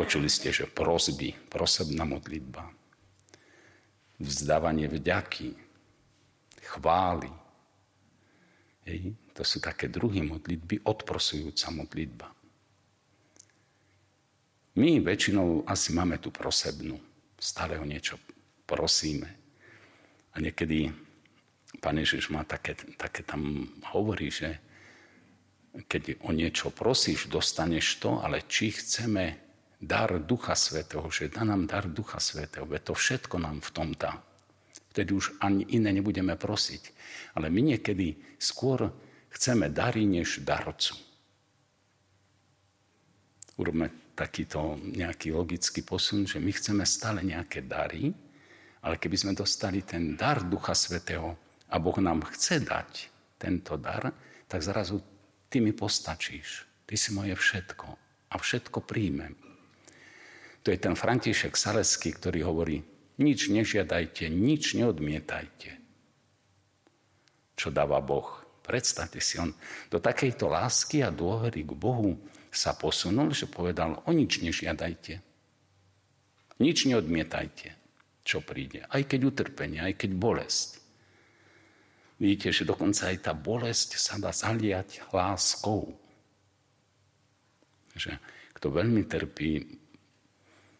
Počuli 0.00 0.32
ste, 0.32 0.48
že 0.48 0.64
prosby, 0.64 1.36
prosebná 1.52 2.08
modlitba, 2.08 2.72
vzdávanie 4.16 4.88
vďaky, 4.88 5.52
chvály. 6.64 7.28
Hej, 8.86 9.18
to 9.34 9.42
sú 9.42 9.58
také 9.58 9.90
druhy 9.90 10.22
modlitby, 10.22 10.86
odprosujúca 10.86 11.74
modlitba. 11.74 12.30
My 14.76 15.02
väčšinou 15.02 15.66
asi 15.66 15.90
máme 15.90 16.22
tú 16.22 16.30
prosebnú. 16.30 17.00
Stále 17.34 17.80
ho 17.80 17.84
niečo 17.84 18.20
prosíme. 18.68 19.26
A 20.32 20.40
niekedy 20.40 20.92
Pán 21.80 21.98
Ježiš 22.00 22.32
má 22.32 22.44
také, 22.44 22.76
také 22.96 23.24
tam 23.26 23.68
hovorí, 23.92 24.32
že 24.32 24.60
keď 25.76 26.24
o 26.24 26.32
niečo 26.32 26.72
prosíš, 26.72 27.28
dostaneš 27.28 28.00
to, 28.00 28.20
ale 28.24 28.48
či 28.48 28.72
chceme 28.72 29.36
dar 29.76 30.08
Ducha 30.24 30.56
Svetého, 30.56 31.04
že 31.12 31.28
dá 31.28 31.44
nám 31.44 31.68
dar 31.68 31.84
Ducha 31.84 32.16
Svetého, 32.16 32.64
veď 32.64 32.92
to 32.92 32.94
všetko 32.96 33.36
nám 33.36 33.60
v 33.60 33.70
tom 33.76 33.92
dá. 33.92 34.16
Vtedy 34.96 35.12
už 35.12 35.36
ani 35.44 35.76
iné 35.76 35.92
nebudeme 35.92 36.40
prosiť. 36.40 36.96
Ale 37.36 37.52
my 37.52 37.76
niekedy 37.76 38.16
skôr 38.40 38.88
chceme 39.28 39.68
dary 39.68 40.08
než 40.08 40.40
darcu. 40.40 40.96
Urobme 43.60 44.16
takýto 44.16 44.80
nejaký 44.80 45.36
logický 45.36 45.84
posun, 45.84 46.24
že 46.24 46.40
my 46.40 46.48
chceme 46.48 46.88
stále 46.88 47.20
nejaké 47.20 47.68
dary, 47.68 48.08
ale 48.80 48.96
keby 48.96 49.16
sme 49.20 49.32
dostali 49.36 49.84
ten 49.84 50.16
dar 50.16 50.40
Ducha 50.40 50.72
Svetého 50.72 51.36
a 51.68 51.76
Boh 51.76 52.00
nám 52.00 52.24
chce 52.32 52.64
dať 52.64 53.12
tento 53.36 53.76
dar, 53.76 54.16
tak 54.48 54.64
zrazu 54.64 55.04
ty 55.52 55.60
mi 55.60 55.76
postačíš. 55.76 56.64
Ty 56.88 56.96
si 56.96 57.12
moje 57.12 57.36
všetko 57.36 57.86
a 58.32 58.34
všetko 58.40 58.80
príjmem. 58.80 59.36
To 60.64 60.72
je 60.72 60.80
ten 60.80 60.96
František 60.96 61.52
Saleský, 61.52 62.16
ktorý 62.16 62.48
hovorí, 62.48 62.95
nič 63.16 63.48
nežiadajte, 63.48 64.28
nič 64.28 64.76
neodmietajte. 64.76 65.80
Čo 67.56 67.68
dáva 67.72 68.00
Boh? 68.04 68.44
Predstavte 68.60 69.22
si, 69.22 69.38
on 69.38 69.54
do 69.88 70.02
takejto 70.02 70.50
lásky 70.50 71.00
a 71.00 71.14
dôvery 71.14 71.62
k 71.62 71.72
Bohu 71.72 72.18
sa 72.50 72.74
posunul, 72.74 73.30
že 73.30 73.46
povedal, 73.46 74.02
o 74.04 74.10
nič 74.10 74.42
nežiadajte. 74.42 75.22
Nič 76.58 76.88
neodmietajte, 76.88 77.76
čo 78.26 78.42
príde. 78.42 78.82
Aj 78.88 79.00
keď 79.04 79.20
utrpenie, 79.28 79.80
aj 79.84 79.94
keď 80.00 80.10
bolesť. 80.16 80.70
Vidíte, 82.16 82.48
že 82.48 82.64
dokonca 82.64 83.12
aj 83.12 83.28
tá 83.28 83.32
bolesť 83.36 84.00
sa 84.00 84.16
dá 84.16 84.32
zaliať 84.32 85.04
láskou. 85.12 85.92
Že 87.92 88.16
kto 88.56 88.66
veľmi 88.72 89.04
trpí, 89.04 89.50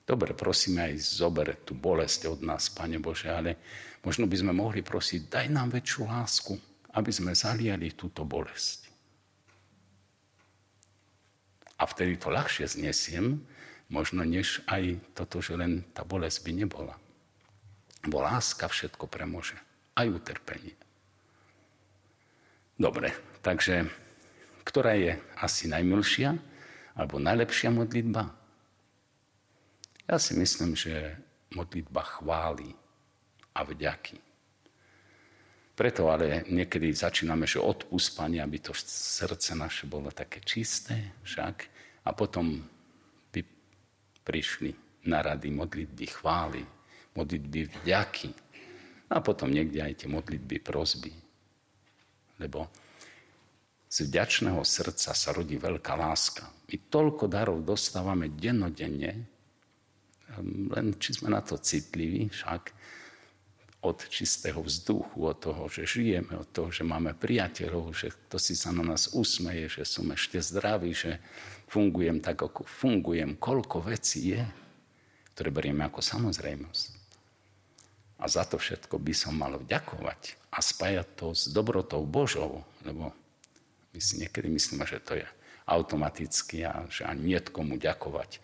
dobre, 0.07 0.33
prosíme 0.33 0.87
aj 0.89 0.95
zober 1.03 1.59
tú 1.67 1.75
bolesť 1.75 2.31
od 2.31 2.41
nás, 2.47 2.71
Pane 2.71 3.03
Bože, 3.03 3.29
ale 3.29 3.59
možno 4.07 4.31
by 4.31 4.37
sme 4.39 4.53
mohli 4.55 4.81
prosiť, 4.81 5.21
daj 5.27 5.47
nám 5.51 5.75
väčšiu 5.75 6.03
lásku, 6.07 6.55
aby 6.95 7.11
sme 7.11 7.35
zaliali 7.35 7.93
túto 7.93 8.23
bolesť. 8.23 8.87
A 11.77 11.85
vtedy 11.85 12.17
to 12.17 12.33
ľahšie 12.33 12.65
znesiem, 12.65 13.45
možno 13.93 14.25
než 14.25 14.65
aj 14.65 14.97
toto, 15.13 15.45
že 15.45 15.59
len 15.59 15.85
tá 15.93 16.09
bolesť 16.09 16.41
by 16.47 16.53
nebola. 16.57 16.95
Bo 18.07 18.25
láska 18.25 18.71
všetko 18.71 19.11
premôže. 19.11 19.59
Aj 19.93 20.07
utrpenie. 20.09 20.73
Dobre, 22.77 23.13
takže 23.41 23.89
ktorá 24.65 24.97
je 24.97 25.17
asi 25.41 25.69
najmilšia 25.69 26.37
alebo 26.97 27.17
najlepšia 27.17 27.73
modlitba? 27.73 28.46
Ja 30.07 30.23
si 30.23 30.39
myslím, 30.39 30.79
že 30.79 31.19
modlitba 31.51 32.03
chváli 32.07 32.71
a 33.59 33.67
vďaky. 33.67 34.23
Preto 35.77 36.09
ale 36.09 36.47
niekedy 36.49 36.89
začíname, 36.95 37.45
že 37.45 37.61
odpust, 37.61 38.17
Pane, 38.17 38.41
aby 38.41 38.63
to 38.63 38.73
srdce 38.73 39.53
naše 39.53 39.85
bolo 39.85 40.09
také 40.09 40.41
čisté 40.41 41.13
však. 41.21 41.57
A 42.07 42.15
potom 42.17 42.65
by 43.35 43.41
prišli 44.25 44.73
na 45.11 45.21
rady 45.21 45.53
modlitby 45.53 46.07
chvály, 46.07 46.65
modlitby 47.13 47.83
vďaky. 47.83 48.31
A 49.13 49.21
potom 49.21 49.53
niekde 49.53 49.85
aj 49.85 50.07
tie 50.07 50.09
modlitby 50.09 50.65
prozby. 50.65 51.13
Lebo 52.41 52.73
z 53.91 54.07
vďačného 54.07 54.63
srdca 54.65 55.13
sa 55.13 55.31
rodí 55.35 55.61
veľká 55.61 55.93
láska. 55.99 56.49
My 56.73 56.77
toľko 56.89 57.29
darov 57.29 57.61
dostávame 57.63 58.33
dennodenne, 58.33 59.36
len 60.73 60.97
či 60.99 61.17
sme 61.17 61.31
na 61.31 61.41
to 61.41 61.57
citliví 61.61 62.29
však, 62.31 62.75
od 63.87 64.03
čistého 64.11 64.59
vzduchu, 64.59 65.15
od 65.23 65.39
toho, 65.39 65.71
že 65.71 65.87
žijeme, 65.87 66.35
od 66.35 66.49
toho, 66.51 66.75
že 66.75 66.83
máme 66.83 67.15
priateľov, 67.15 67.95
že 67.95 68.11
to 68.27 68.35
si 68.41 68.59
sa 68.59 68.75
na 68.75 68.83
nás 68.83 69.15
usmeje, 69.15 69.81
že 69.81 69.87
som 69.87 70.11
ešte 70.11 70.43
zdravý, 70.43 70.91
že 70.91 71.23
fungujem 71.71 72.19
tak, 72.19 72.43
ako 72.43 72.67
fungujem. 72.67 73.39
Koľko 73.39 73.87
vecí 73.87 74.35
je, 74.35 74.43
ktoré 75.37 75.55
berieme 75.55 75.87
ako 75.87 76.03
samozrejmosť. 76.03 76.85
A 78.17 78.25
za 78.27 78.49
to 78.49 78.57
všetko 78.57 78.97
by 78.97 79.13
som 79.13 79.37
mal 79.37 79.55
vďakovať 79.61 80.41
a 80.51 80.59
spájať 80.65 81.09
to 81.21 81.27
s 81.37 81.53
dobrotou 81.53 82.03
Božou, 82.09 82.65
lebo 82.83 83.13
my 83.93 84.01
si 84.01 84.19
niekedy 84.19 84.49
myslíme, 84.49 84.89
že 84.89 85.05
to 85.05 85.21
je 85.21 85.27
automaticky 85.69 86.65
a 86.65 86.89
že 86.89 87.05
ani 87.05 87.37
nie 87.37 87.41
komu 87.45 87.77
ďakovať. 87.77 88.41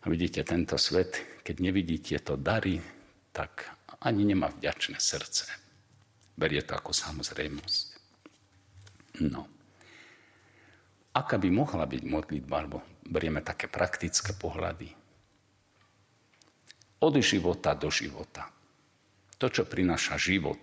A 0.00 0.08
vidíte, 0.08 0.40
tento 0.44 0.80
svet, 0.80 1.40
keď 1.44 1.60
nevidí 1.60 2.00
tieto 2.00 2.40
dary, 2.40 2.80
tak 3.36 3.68
ani 4.00 4.24
nemá 4.24 4.48
vďačné 4.48 4.96
srdce. 4.96 5.44
Berie 6.40 6.64
to 6.64 6.72
ako 6.72 6.96
samozrejmosť. 6.96 7.86
No. 9.28 9.44
Aká 11.12 11.36
by 11.36 11.52
mohla 11.52 11.84
byť 11.84 12.02
modlitba, 12.08 12.54
alebo 12.56 12.80
berieme 13.04 13.44
také 13.44 13.68
praktické 13.68 14.32
pohľady. 14.32 14.88
Od 17.04 17.14
života 17.20 17.76
do 17.76 17.92
života. 17.92 18.48
To, 19.36 19.46
čo 19.52 19.68
prináša 19.68 20.16
život. 20.16 20.60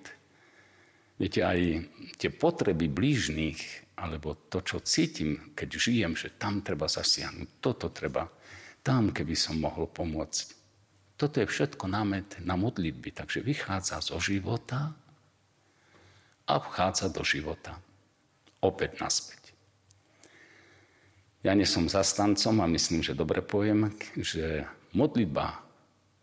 Viete, 1.18 1.46
aj 1.46 1.60
tie 2.18 2.30
potreby 2.34 2.90
blížnych, 2.90 3.86
alebo 4.02 4.38
to, 4.50 4.62
čo 4.62 4.82
cítim, 4.82 5.54
keď 5.58 5.70
žijem, 5.78 6.14
že 6.14 6.38
tam 6.38 6.62
treba 6.62 6.86
zasiahnuť, 6.86 7.58
toto 7.58 7.90
treba, 7.90 8.30
tam, 8.88 9.12
keby 9.12 9.36
som 9.36 9.60
mohol 9.60 9.92
pomôcť. 9.92 10.56
Toto 11.20 11.44
je 11.44 11.50
všetko 11.50 11.92
námet 11.92 12.40
na 12.40 12.56
modlitby, 12.56 13.12
takže 13.12 13.44
vychádza 13.44 14.00
zo 14.00 14.16
života 14.24 14.96
a 16.48 16.54
vchádza 16.56 17.12
do 17.12 17.28
života. 17.28 17.76
Opäť 18.64 19.04
naspäť. 19.04 19.52
Ja 21.44 21.52
nie 21.52 21.68
som 21.68 21.92
zastancom 21.92 22.64
a 22.64 22.72
myslím, 22.72 23.04
že 23.04 23.12
dobre 23.18 23.44
poviem, 23.44 23.92
že 24.16 24.64
modlitba, 24.96 25.60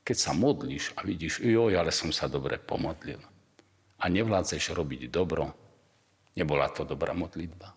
keď 0.01 0.17
sa 0.17 0.33
modlíš 0.33 0.97
a 0.97 1.05
vidíš, 1.05 1.45
joj, 1.45 1.77
ale 1.77 1.93
som 1.93 2.09
sa 2.17 2.33
dobre 2.33 2.57
pomodlil 2.57 3.21
a 4.01 4.05
nevládzeš 4.09 4.73
robiť 4.73 5.13
dobro, 5.13 5.53
nebola 6.33 6.73
to 6.73 6.89
dobrá 6.89 7.13
modlitba. 7.13 7.77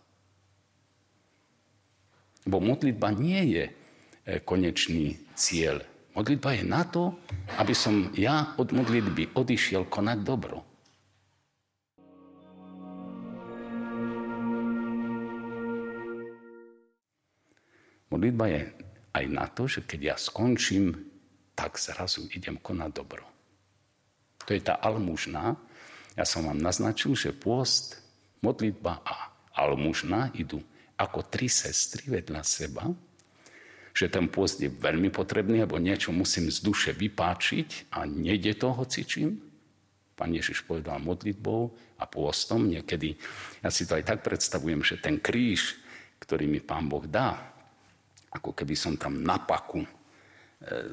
Bo 2.48 2.63
modlitba 2.63 3.12
nie 3.12 3.41
je 3.51 3.65
konečný 4.43 5.15
cieľ. 5.39 5.79
Modlitba 6.17 6.57
je 6.57 6.63
na 6.65 6.84
to, 6.84 7.15
aby 7.62 7.72
som 7.72 8.12
ja 8.17 8.57
od 8.57 8.74
modlitby 8.74 9.38
odišiel 9.38 9.86
konať 9.88 10.17
dobro. 10.25 10.65
Modlitba 18.12 18.46
je 18.50 18.62
aj 19.13 19.25
na 19.29 19.46
to, 19.51 19.69
že 19.69 19.86
keď 19.86 20.00
ja 20.01 20.15
skončím, 20.17 20.96
tak 21.53 21.77
zrazu 21.77 22.25
idem 22.34 22.57
konať 22.57 22.89
dobro. 22.91 23.25
To 24.48 24.55
je 24.55 24.62
tá 24.63 24.79
almužná. 24.79 25.53
Ja 26.15 26.25
som 26.25 26.48
vám 26.48 26.57
naznačil, 26.57 27.13
že 27.13 27.36
pôst, 27.36 28.00
modlitba 28.41 29.05
a 29.05 29.38
almužná 29.53 30.34
idú 30.34 30.62
ako 30.98 31.29
tri 31.29 31.46
sestry 31.46 32.10
vedľa 32.10 32.41
seba, 32.41 32.89
že 33.97 34.13
ten 34.13 34.29
pôst 34.29 34.61
je 34.61 34.69
veľmi 34.69 35.09
potrebný, 35.09 35.65
lebo 35.65 35.81
niečo 35.81 36.13
musím 36.13 36.53
z 36.53 36.61
duše 36.61 36.93
vypáčiť 36.93 37.89
a 37.97 38.05
nejde 38.05 38.53
to 38.61 38.69
hocičím. 38.69 39.41
Pán 40.13 40.37
Ježiš 40.37 40.61
povedal 40.69 41.01
modlitbou 41.01 41.73
a 41.97 42.05
pôstom. 42.05 42.69
Niekedy, 42.69 43.17
ja 43.65 43.69
si 43.73 43.89
to 43.89 43.97
aj 43.97 44.05
tak 44.05 44.19
predstavujem, 44.21 44.85
že 44.85 45.01
ten 45.01 45.17
kríž, 45.17 45.81
ktorý 46.21 46.45
mi 46.45 46.61
Pán 46.61 46.85
Boh 46.85 47.09
dá, 47.09 47.41
ako 48.29 48.53
keby 48.53 48.77
som 48.77 48.93
tam 49.01 49.17
na 49.17 49.41
paku 49.41 49.81
e, 49.81 49.89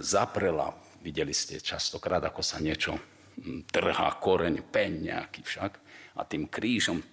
zaprela. 0.01 0.73
Videli 1.05 1.37
ste 1.37 1.61
častokrát, 1.61 2.25
ako 2.25 2.41
sa 2.41 2.57
niečo 2.57 2.97
trhá, 3.69 4.17
koreň, 4.17 4.65
peň 4.65 5.13
nejaký 5.13 5.45
však. 5.45 5.73
A 6.17 6.25
tým 6.25 6.49
krížom, 6.49 7.05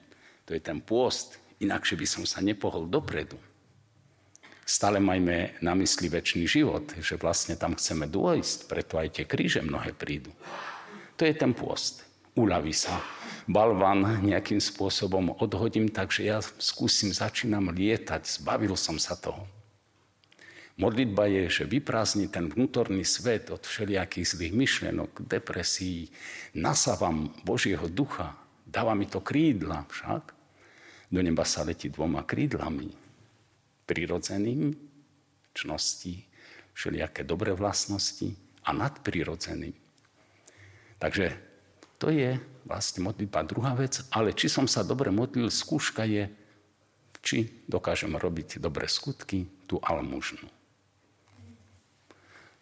to 0.47 0.55
je 0.55 0.63
ten 0.63 0.79
pôst, 0.79 1.35
inakšie 1.59 1.99
by 1.99 2.07
som 2.07 2.23
sa 2.23 2.39
nepohol 2.39 2.87
dopredu. 2.87 3.35
Stále 4.65 5.01
majme 5.01 5.57
na 5.59 5.73
mysli 5.75 6.07
väčší 6.07 6.45
život, 6.45 6.93
že 7.01 7.17
vlastne 7.17 7.57
tam 7.57 7.75
chceme 7.75 8.07
dôjsť, 8.07 8.69
preto 8.69 9.01
aj 9.01 9.19
tie 9.19 9.25
kríže 9.25 9.65
mnohé 9.65 9.91
prídu. 9.97 10.31
To 11.17 11.25
je 11.25 11.33
ten 11.33 11.51
pôst. 11.51 12.05
Uľaví 12.31 12.71
sa 12.71 12.95
balvan 13.43 14.23
nejakým 14.23 14.63
spôsobom 14.63 15.35
odhodím, 15.43 15.91
takže 15.91 16.31
ja 16.31 16.39
skúsim, 16.39 17.11
začínam 17.11 17.73
lietať, 17.75 18.39
zbavil 18.39 18.79
som 18.79 18.95
sa 18.95 19.19
toho. 19.19 19.43
Modlitba 20.79 21.27
je, 21.27 21.61
že 21.61 21.69
vyprázdni 21.69 22.31
ten 22.31 22.47
vnútorný 22.47 23.03
svet 23.03 23.51
od 23.51 23.61
všelijakých 23.61 24.25
zlých 24.33 24.53
myšlienok, 24.55 25.27
depresí, 25.27 26.09
nasávam 26.55 27.29
Božieho 27.43 27.85
ducha, 27.91 28.39
dáva 28.65 28.95
mi 28.95 29.05
to 29.05 29.19
krídla 29.19 29.85
však. 29.91 30.33
Do 31.11 31.19
neba 31.19 31.43
sa 31.43 31.67
letí 31.67 31.91
dvoma 31.91 32.23
krídlami. 32.23 32.87
Prirodzeným, 33.91 34.71
čnosti, 35.51 36.23
všelijaké 36.71 37.27
dobré 37.27 37.51
vlastnosti 37.51 38.31
a 38.63 38.71
nadprirodzeným. 38.71 39.75
Takže 40.95 41.35
to 41.99 42.07
je 42.07 42.39
vlastne 42.63 43.03
modlitba 43.03 43.43
druhá 43.43 43.75
vec, 43.75 43.99
ale 44.15 44.31
či 44.31 44.47
som 44.47 44.63
sa 44.63 44.87
dobre 44.87 45.11
modlil, 45.11 45.51
skúška 45.51 46.07
je, 46.07 46.31
či 47.19 47.67
dokážem 47.67 48.15
robiť 48.15 48.63
dobré 48.63 48.87
skutky, 48.87 49.43
tú 49.67 49.75
almužnú. 49.83 50.47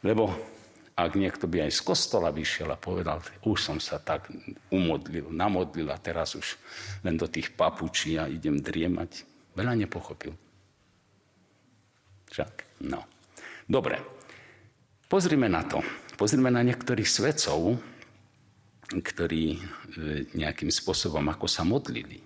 Lebo 0.01 0.33
ak 0.97 1.15
niekto 1.15 1.47
by 1.47 1.69
aj 1.69 1.71
z 1.77 1.81
kostola 1.85 2.27
vyšiel 2.33 2.73
a 2.73 2.81
povedal, 2.81 3.23
už 3.47 3.55
som 3.61 3.77
sa 3.79 4.01
tak 4.01 4.27
umodlil, 4.67 5.31
namodlil 5.31 5.87
a 5.93 6.01
teraz 6.01 6.35
už 6.35 6.59
len 7.05 7.15
do 7.15 7.29
tých 7.29 7.55
papučí 7.55 8.19
a 8.19 8.27
idem 8.27 8.59
driemať, 8.59 9.23
veľa 9.55 9.79
nepochopil. 9.79 10.48
Však, 12.29 12.85
no. 12.85 13.05
Dobre, 13.65 14.01
pozrime 15.09 15.49
na 15.49 15.65
to. 15.65 15.81
Pozrime 16.17 16.51
na 16.51 16.65
niektorých 16.65 17.07
svedcov, 17.07 17.79
ktorí 18.89 19.45
e, 19.53 19.59
nejakým 20.33 20.73
spôsobom 20.73 21.23
ako 21.29 21.45
sa 21.45 21.61
modlili. 21.61 22.19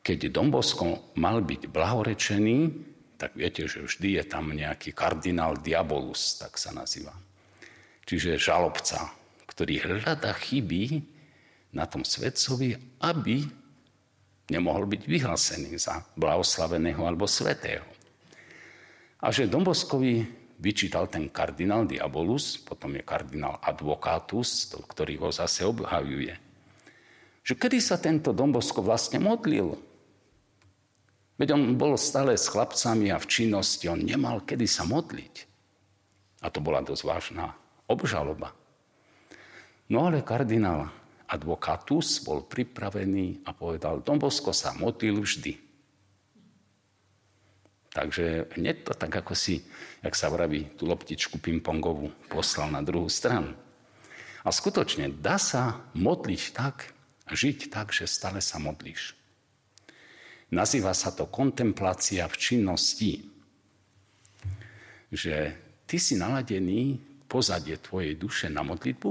Keď 0.00 0.32
Dombosko 0.32 1.14
mal 1.20 1.44
byť 1.44 1.70
blahorečený, 1.70 2.58
tak 3.20 3.36
viete, 3.36 3.68
že 3.68 3.84
vždy 3.84 4.16
je 4.16 4.24
tam 4.24 4.50
nejaký 4.50 4.96
kardinál 4.96 5.60
diabolus, 5.60 6.40
tak 6.40 6.56
sa 6.56 6.72
nazýva. 6.72 7.12
Čiže 8.08 8.40
žalobca, 8.40 9.12
ktorý 9.46 9.84
hľada 9.84 10.32
chyby 10.34 11.04
na 11.76 11.86
tom 11.86 12.02
svetcovi, 12.02 12.74
aby 13.04 13.44
nemohol 14.50 14.88
byť 14.90 15.02
vyhlásený 15.06 15.78
za 15.78 16.02
blahoslaveného 16.18 17.04
alebo 17.06 17.28
svetého. 17.30 17.86
A 19.20 19.28
že 19.28 19.50
Domboskovi 19.50 20.24
vyčítal 20.60 21.08
ten 21.08 21.28
kardinál 21.28 21.84
Diabolus, 21.84 22.56
potom 22.60 22.96
je 22.96 23.04
kardinál 23.04 23.60
Advocatus, 23.60 24.72
ktorý 24.72 25.20
ho 25.20 25.28
zase 25.28 25.64
obhajuje. 25.64 26.36
Že 27.44 27.54
kedy 27.56 27.78
sa 27.80 27.96
tento 27.96 28.32
Dombosko 28.32 28.84
vlastne 28.84 29.20
modlil, 29.20 29.90
Veď 31.40 31.56
on 31.56 31.80
bol 31.80 31.96
stále 31.96 32.36
s 32.36 32.52
chlapcami 32.52 33.08
a 33.08 33.16
v 33.16 33.24
činnosti, 33.24 33.88
on 33.88 34.04
nemal 34.04 34.44
kedy 34.44 34.68
sa 34.68 34.84
modliť. 34.84 35.48
A 36.44 36.52
to 36.52 36.60
bola 36.60 36.84
dosť 36.84 37.00
vážna 37.08 37.56
obžaloba. 37.88 38.52
No 39.88 40.04
ale 40.04 40.20
kardinál 40.20 40.92
advokatus 41.24 42.20
bol 42.20 42.44
pripravený 42.44 43.48
a 43.48 43.56
povedal, 43.56 44.04
Dombosko 44.04 44.52
sa 44.52 44.76
modlil 44.76 45.16
vždy. 45.16 45.56
Takže 47.90 48.54
hneď 48.54 48.86
to 48.86 48.92
tak, 48.94 49.10
ako 49.10 49.34
si, 49.34 49.66
jak 49.98 50.14
sa 50.14 50.30
vraví, 50.30 50.78
tú 50.78 50.86
loptičku 50.86 51.42
pingpongovú 51.42 52.14
poslal 52.30 52.70
na 52.70 52.86
druhú 52.86 53.10
stranu. 53.10 53.50
A 54.46 54.48
skutočne 54.54 55.10
dá 55.10 55.36
sa 55.36 55.82
modliť 55.98 56.42
tak, 56.54 56.94
žiť 57.28 57.68
tak, 57.68 57.90
že 57.90 58.06
stále 58.06 58.38
sa 58.38 58.62
modlíš. 58.62 59.18
Nazýva 60.50 60.94
sa 60.94 61.14
to 61.14 61.30
kontemplácia 61.30 62.26
v 62.26 62.36
činnosti. 62.38 63.12
Že 65.10 65.54
ty 65.86 65.96
si 65.98 66.14
naladený 66.14 66.98
pozadie 67.30 67.78
tvojej 67.78 68.18
duše 68.18 68.46
na 68.50 68.66
modlitbu 68.66 69.10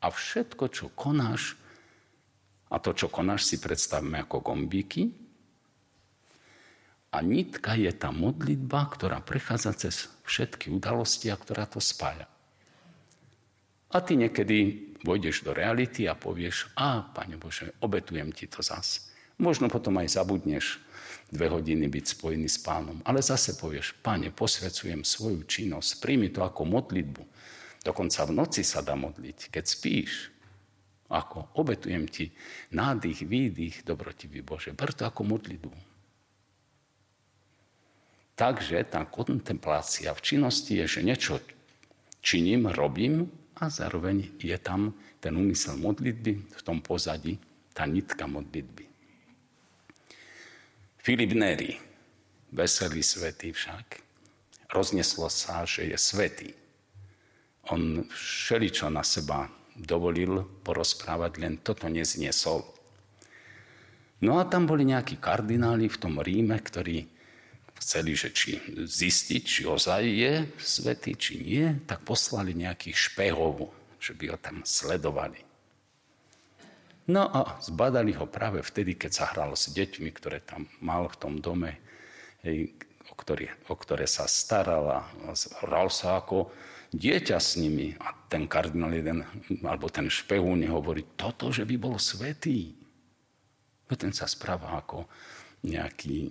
a 0.00 0.06
všetko, 0.08 0.64
čo 0.72 0.86
konáš, 0.96 1.60
a 2.70 2.78
to, 2.78 2.94
čo 2.96 3.12
konáš, 3.12 3.50
si 3.50 3.56
predstavme 3.58 4.22
ako 4.24 4.40
gombíky. 4.40 5.10
A 7.10 7.26
nitka 7.26 7.74
je 7.74 7.90
tá 7.90 8.14
modlitba, 8.14 8.86
ktorá 8.86 9.18
prechádza 9.18 9.74
cez 9.74 10.06
všetky 10.22 10.70
udalosti 10.70 11.26
a 11.26 11.36
ktorá 11.36 11.66
to 11.66 11.82
spája. 11.82 12.30
A 13.90 13.98
ty 13.98 14.14
niekedy 14.14 14.90
vojdeš 15.02 15.42
do 15.42 15.50
reality 15.50 16.06
a 16.06 16.14
povieš, 16.14 16.70
a, 16.78 17.02
Pane 17.10 17.34
Bože, 17.34 17.74
obetujem 17.82 18.30
ti 18.30 18.46
to 18.46 18.62
zas. 18.62 19.10
Možno 19.42 19.66
potom 19.66 19.98
aj 19.98 20.14
zabudneš 20.14 20.78
dve 21.34 21.50
hodiny 21.50 21.90
byť 21.90 22.04
spojený 22.14 22.46
s 22.46 22.62
pánom. 22.62 23.02
Ale 23.02 23.18
zase 23.18 23.58
povieš, 23.58 23.98
páne, 23.98 24.30
posvecujem 24.30 25.02
svoju 25.02 25.42
činnosť, 25.42 25.98
príjmi 25.98 26.30
to 26.30 26.46
ako 26.46 26.62
modlitbu. 26.62 27.22
Dokonca 27.82 28.28
v 28.28 28.36
noci 28.36 28.62
sa 28.62 28.84
dá 28.84 28.94
modliť, 28.94 29.50
keď 29.50 29.64
spíš. 29.66 30.30
Ako 31.10 31.58
obetujem 31.58 32.06
ti 32.06 32.30
nádych, 32.70 33.26
výdych, 33.26 33.82
dobrotivý 33.82 34.46
Bože. 34.46 34.70
Ber 34.70 34.94
to 34.94 35.02
ako 35.08 35.26
modlitbu. 35.26 35.89
Takže 38.40 38.88
tá 38.88 39.04
kontemplácia 39.04 40.16
v 40.16 40.24
činnosti 40.24 40.80
je, 40.80 40.88
že 40.88 41.04
niečo 41.04 41.44
činím, 42.24 42.72
robím 42.72 43.28
a 43.60 43.68
zároveň 43.68 44.32
je 44.40 44.56
tam 44.56 44.96
ten 45.20 45.36
úmysel 45.36 45.76
modlitby, 45.76 46.32
v 46.48 46.62
tom 46.64 46.80
pozadí 46.80 47.36
tá 47.76 47.84
nitka 47.84 48.24
modlitby. 48.24 48.88
Filip 51.04 51.36
Neri, 51.36 51.76
veselý 52.48 53.04
svetý 53.04 53.52
však, 53.52 54.00
rozneslo 54.72 55.28
sa, 55.28 55.68
že 55.68 55.92
je 55.92 56.00
svetý. 56.00 56.56
On 57.68 58.08
všeličo 58.08 58.88
na 58.88 59.04
seba 59.04 59.52
dovolil 59.76 60.48
porozprávať, 60.64 61.32
len 61.44 61.60
toto 61.60 61.92
nezniesol. 61.92 62.64
No 64.24 64.40
a 64.40 64.48
tam 64.48 64.64
boli 64.64 64.88
nejakí 64.88 65.20
kardináli 65.20 65.92
v 65.92 66.00
tom 66.00 66.16
Ríme, 66.24 66.56
ktorí 66.56 67.19
chceli, 67.80 68.12
že 68.12 68.28
či 68.30 68.60
zistiť, 68.76 69.42
či 69.42 69.62
ozaj 69.64 70.02
je 70.04 70.34
svetý, 70.60 71.16
či 71.16 71.40
nie, 71.40 71.66
tak 71.88 72.04
poslali 72.04 72.52
nejakých 72.52 72.96
špehov, 72.96 73.72
že 73.96 74.12
by 74.12 74.36
ho 74.36 74.38
tam 74.38 74.60
sledovali. 74.62 75.40
No 77.10 77.26
a 77.26 77.58
zbadali 77.58 78.14
ho 78.14 78.28
práve 78.28 78.62
vtedy, 78.62 78.94
keď 78.94 79.10
sa 79.10 79.24
hral 79.34 79.56
s 79.58 79.72
deťmi, 79.72 80.14
ktoré 80.14 80.38
tam 80.44 80.70
mal 80.78 81.10
v 81.10 81.16
tom 81.18 81.34
dome, 81.42 81.80
hej, 82.46 82.70
o, 83.10 83.14
ktoré, 83.18 83.50
o 83.66 83.74
ktoré 83.74 84.06
sa 84.06 84.30
starala. 84.30 85.10
Hral 85.64 85.90
sa 85.90 86.22
ako 86.22 86.54
dieťa 86.94 87.38
s 87.42 87.58
nimi. 87.58 87.98
A 87.98 88.14
ten 88.30 88.46
kardinál 88.46 88.94
jeden, 88.94 89.26
alebo 89.66 89.90
ten 89.90 90.06
špehún 90.06 90.62
hovorí, 90.70 91.02
toto, 91.18 91.50
že 91.50 91.66
by 91.66 91.74
bol 91.80 91.98
svetý. 91.98 92.78
Ten 93.90 94.14
sa 94.14 94.30
správa 94.30 94.78
ako 94.78 95.10
nejaký 95.66 96.30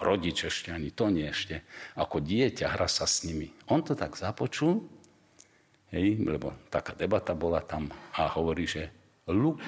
rodič 0.00 0.48
ešte, 0.48 0.72
ani 0.72 0.90
to 0.90 1.12
nie 1.12 1.28
ešte. 1.28 1.62
Ako 2.00 2.24
dieťa 2.24 2.72
hra 2.74 2.88
sa 2.88 3.04
s 3.04 3.22
nimi. 3.28 3.52
On 3.68 3.84
to 3.84 3.92
tak 3.92 4.16
započul, 4.16 4.80
hej, 5.92 6.18
lebo 6.24 6.56
taká 6.72 6.96
debata 6.96 7.36
bola 7.36 7.60
tam 7.60 7.92
a 8.16 8.26
hovorí, 8.32 8.64
že 8.64 8.88
luk 9.28 9.60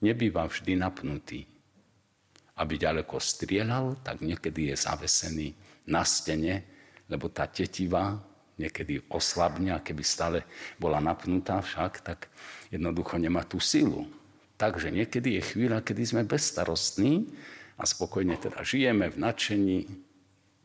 nebýva 0.00 0.46
vždy 0.46 0.78
napnutý 0.78 1.56
aby 2.56 2.80
ďaleko 2.80 3.20
strieľal, 3.20 4.00
tak 4.00 4.24
niekedy 4.24 4.72
je 4.72 4.76
zavesený 4.80 5.48
na 5.92 6.02
stene, 6.08 6.64
lebo 7.06 7.28
tá 7.28 7.44
tetiva 7.44 8.16
niekedy 8.56 9.04
oslabne 9.12 9.76
keby 9.84 10.00
stále 10.00 10.38
bola 10.80 10.96
napnutá 10.96 11.60
však, 11.60 12.00
tak 12.00 12.32
jednoducho 12.72 13.20
nemá 13.20 13.44
tú 13.44 13.60
silu. 13.60 14.08
Takže 14.56 14.88
niekedy 14.88 15.36
je 15.36 15.42
chvíľa, 15.52 15.84
kedy 15.84 16.02
sme 16.08 16.22
bezstarostní 16.24 17.28
a 17.76 17.82
spokojne 17.84 18.36
teda 18.40 18.64
žijeme 18.64 19.12
v 19.12 19.20
nadšení. 19.20 19.78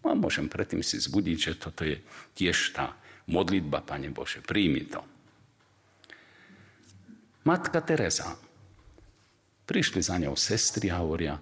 No 0.02 0.06
a 0.12 0.15
môžem 0.15 0.47
predtým 0.47 0.82
si 0.82 0.97
zbudiť, 0.97 1.38
že 1.38 1.54
toto 1.60 1.84
je 1.84 2.00
tiež 2.34 2.74
tá 2.74 2.95
modlitba, 3.30 3.84
Pane 3.84 4.10
Bože, 4.10 4.41
príjmi 4.41 4.84
to. 4.89 5.02
Matka 7.45 7.82
Teresa. 7.82 8.38
Prišli 9.65 10.02
za 10.04 10.19
ňou 10.19 10.36
sestry 10.36 10.91
a 10.91 11.00
hovoria, 11.00 11.39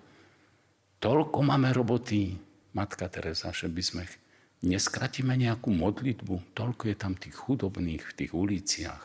Toľko 0.99 1.39
máme 1.47 1.71
roboty, 1.71 2.35
Matka 2.75 3.07
Teresa, 3.07 3.55
že 3.55 3.71
by 3.71 3.81
sme 3.83 4.03
neskratíme 4.67 5.31
nejakú 5.31 5.71
modlitbu. 5.71 6.51
Toľko 6.51 6.91
je 6.91 6.95
tam 6.99 7.15
tých 7.15 7.39
chudobných 7.39 8.03
v 8.03 8.15
tých 8.19 8.31
uliciach. 8.35 9.03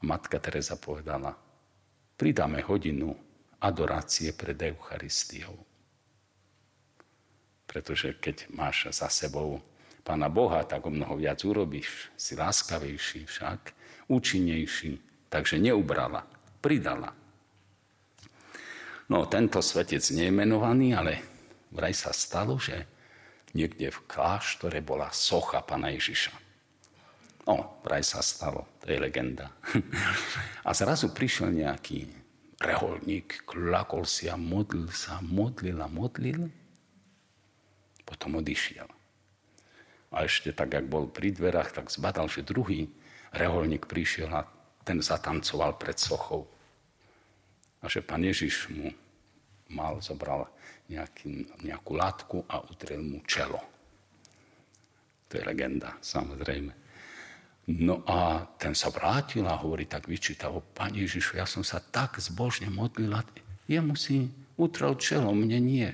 Matka 0.00 0.40
Teresa 0.40 0.80
povedala, 0.80 1.36
pridáme 2.16 2.64
hodinu 2.64 3.12
adorácie 3.60 4.32
pred 4.32 4.56
Eucharistiou. 4.56 5.54
Pretože 7.68 8.18
keď 8.18 8.50
máš 8.50 8.90
za 8.90 9.06
sebou 9.06 9.62
Pána 10.00 10.32
Boha, 10.32 10.64
tak 10.64 10.88
o 10.88 10.90
mnoho 10.90 11.20
viac 11.20 11.44
urobíš. 11.44 12.10
Si 12.16 12.34
láskavejší 12.34 13.28
však, 13.28 13.60
účinnejší. 14.08 14.98
Takže 15.30 15.60
neubrala, 15.62 16.26
pridala. 16.58 17.14
No, 19.06 19.26
tento 19.30 19.62
svetec 19.62 20.02
nie 20.10 20.26
je 20.30 20.34
menovaný, 20.34 20.98
ale 20.98 21.22
vraj 21.70 21.94
sa 21.94 22.10
stalo, 22.10 22.58
že 22.58 22.86
niekde 23.54 23.94
v 23.94 24.02
kláštore 24.10 24.82
bola 24.82 25.14
socha 25.14 25.62
pana 25.62 25.94
Ježiša. 25.94 26.34
No, 27.46 27.82
vraj 27.82 28.02
sa 28.02 28.22
stalo, 28.22 28.66
to 28.82 28.90
je 28.90 28.98
legenda. 28.98 29.50
A 30.66 30.70
zrazu 30.74 31.10
prišiel 31.10 31.54
nejaký 31.54 32.19
reholník, 32.60 33.48
klakol 33.48 34.04
si 34.04 34.28
a 34.28 34.36
modlil 34.36 34.92
sa, 34.92 35.18
modlil 35.24 35.80
a 35.80 35.88
modlil. 35.88 36.52
Potom 38.04 38.36
odišiel. 38.38 38.86
A 40.10 40.26
ešte 40.26 40.52
tak, 40.52 40.76
jak 40.76 40.84
bol 40.84 41.08
pri 41.08 41.32
dverách, 41.32 41.72
tak 41.72 41.86
zbadal, 41.88 42.28
že 42.28 42.44
druhý 42.44 42.90
reholník 43.32 43.86
prišiel 43.88 44.28
a 44.30 44.44
ten 44.84 45.00
zatancoval 45.00 45.78
pred 45.78 45.96
sochou 45.96 46.50
a 47.80 47.88
že 47.88 48.04
pán 48.04 48.20
Ježiš 48.20 48.68
mu 48.68 48.92
mal, 49.72 50.02
zobral 50.04 50.50
nejaký, 50.90 51.48
nejakú 51.64 51.92
látku 51.96 52.44
a 52.50 52.60
utrel 52.66 53.00
mu 53.00 53.24
čelo. 53.24 53.60
To 55.30 55.38
je 55.38 55.46
legenda, 55.46 55.96
samozrejme. 56.02 56.74
No 57.70 58.02
a 58.02 58.50
ten 58.58 58.74
sa 58.74 58.90
vrátil 58.90 59.46
a 59.46 59.54
hovorí 59.54 59.86
tak 59.86 60.10
vyčítal, 60.10 60.58
Pán 60.74 60.90
Ježišu, 60.90 61.38
ja 61.38 61.46
som 61.46 61.62
sa 61.62 61.78
tak 61.78 62.18
zbožne 62.18 62.66
modlil 62.66 63.14
a 63.14 63.22
jemu 63.70 63.94
si 63.94 64.26
utrel 64.58 64.98
čelo, 64.98 65.30
mne 65.30 65.62
nie. 65.62 65.86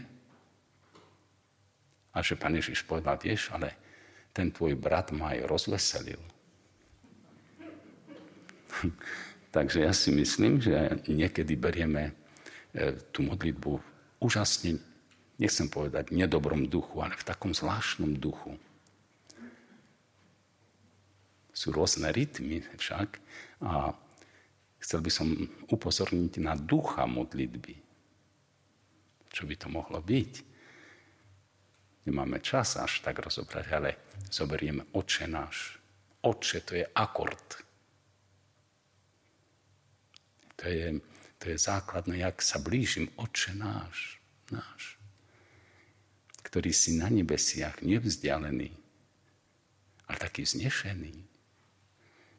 A 2.17 2.25
že 2.25 2.33
Pán 2.41 2.57
Ježiš 2.57 2.81
povedal, 2.89 3.21
vieš, 3.21 3.53
ale 3.53 3.77
ten 4.33 4.49
tvoj 4.49 4.73
brat 4.73 5.13
ma 5.13 5.37
aj 5.37 5.45
rozveselil. 5.45 6.23
Takže 9.57 9.85
ja 9.85 9.93
si 9.93 10.09
myslím, 10.17 10.65
že 10.65 11.05
niekedy 11.13 11.61
berieme 11.61 12.17
e, 12.73 12.97
tú 13.13 13.21
modlitbu 13.21 13.77
úžasne, 14.25 14.81
nechcem 15.37 15.69
povedať 15.69 16.09
nedobrom 16.09 16.65
duchu, 16.73 17.05
ale 17.05 17.21
v 17.21 17.27
takom 17.29 17.53
zvláštnom 17.53 18.17
duchu. 18.17 18.57
Sú 21.57 21.73
rôzne 21.73 22.13
rytmy 22.13 22.61
však 22.77 23.17
a 23.65 23.97
chcel 24.85 25.01
by 25.01 25.09
som 25.09 25.33
upozorniť 25.73 26.45
na 26.45 26.53
ducha 26.53 27.09
modlitby. 27.09 27.75
Čo 29.33 29.49
by 29.49 29.55
to 29.57 29.73
mohlo 29.73 30.05
byť? 30.05 30.33
Nemáme 32.07 32.45
čas 32.45 32.77
až 32.77 33.01
tak 33.01 33.25
rozobrať, 33.25 33.67
ale 33.73 33.91
zoberieme 34.29 34.93
oče 34.93 35.25
náš. 35.25 35.81
Oče 36.21 36.59
to 36.61 36.77
je 36.77 36.85
akord 36.85 37.67
to 40.57 40.69
je, 40.69 41.01
to 41.39 41.45
je 41.53 41.59
základné, 41.59 42.19
jak 42.19 42.43
sa 42.43 42.59
blížim, 42.59 43.13
Oče 43.17 43.55
náš, 43.55 44.19
náš, 44.51 44.97
ktorý 46.43 46.73
si 46.73 46.97
na 46.97 47.13
nebesiach 47.13 47.85
nevzdialený, 47.85 48.73
ale 50.09 50.17
taký 50.17 50.49
vznešený. 50.49 51.36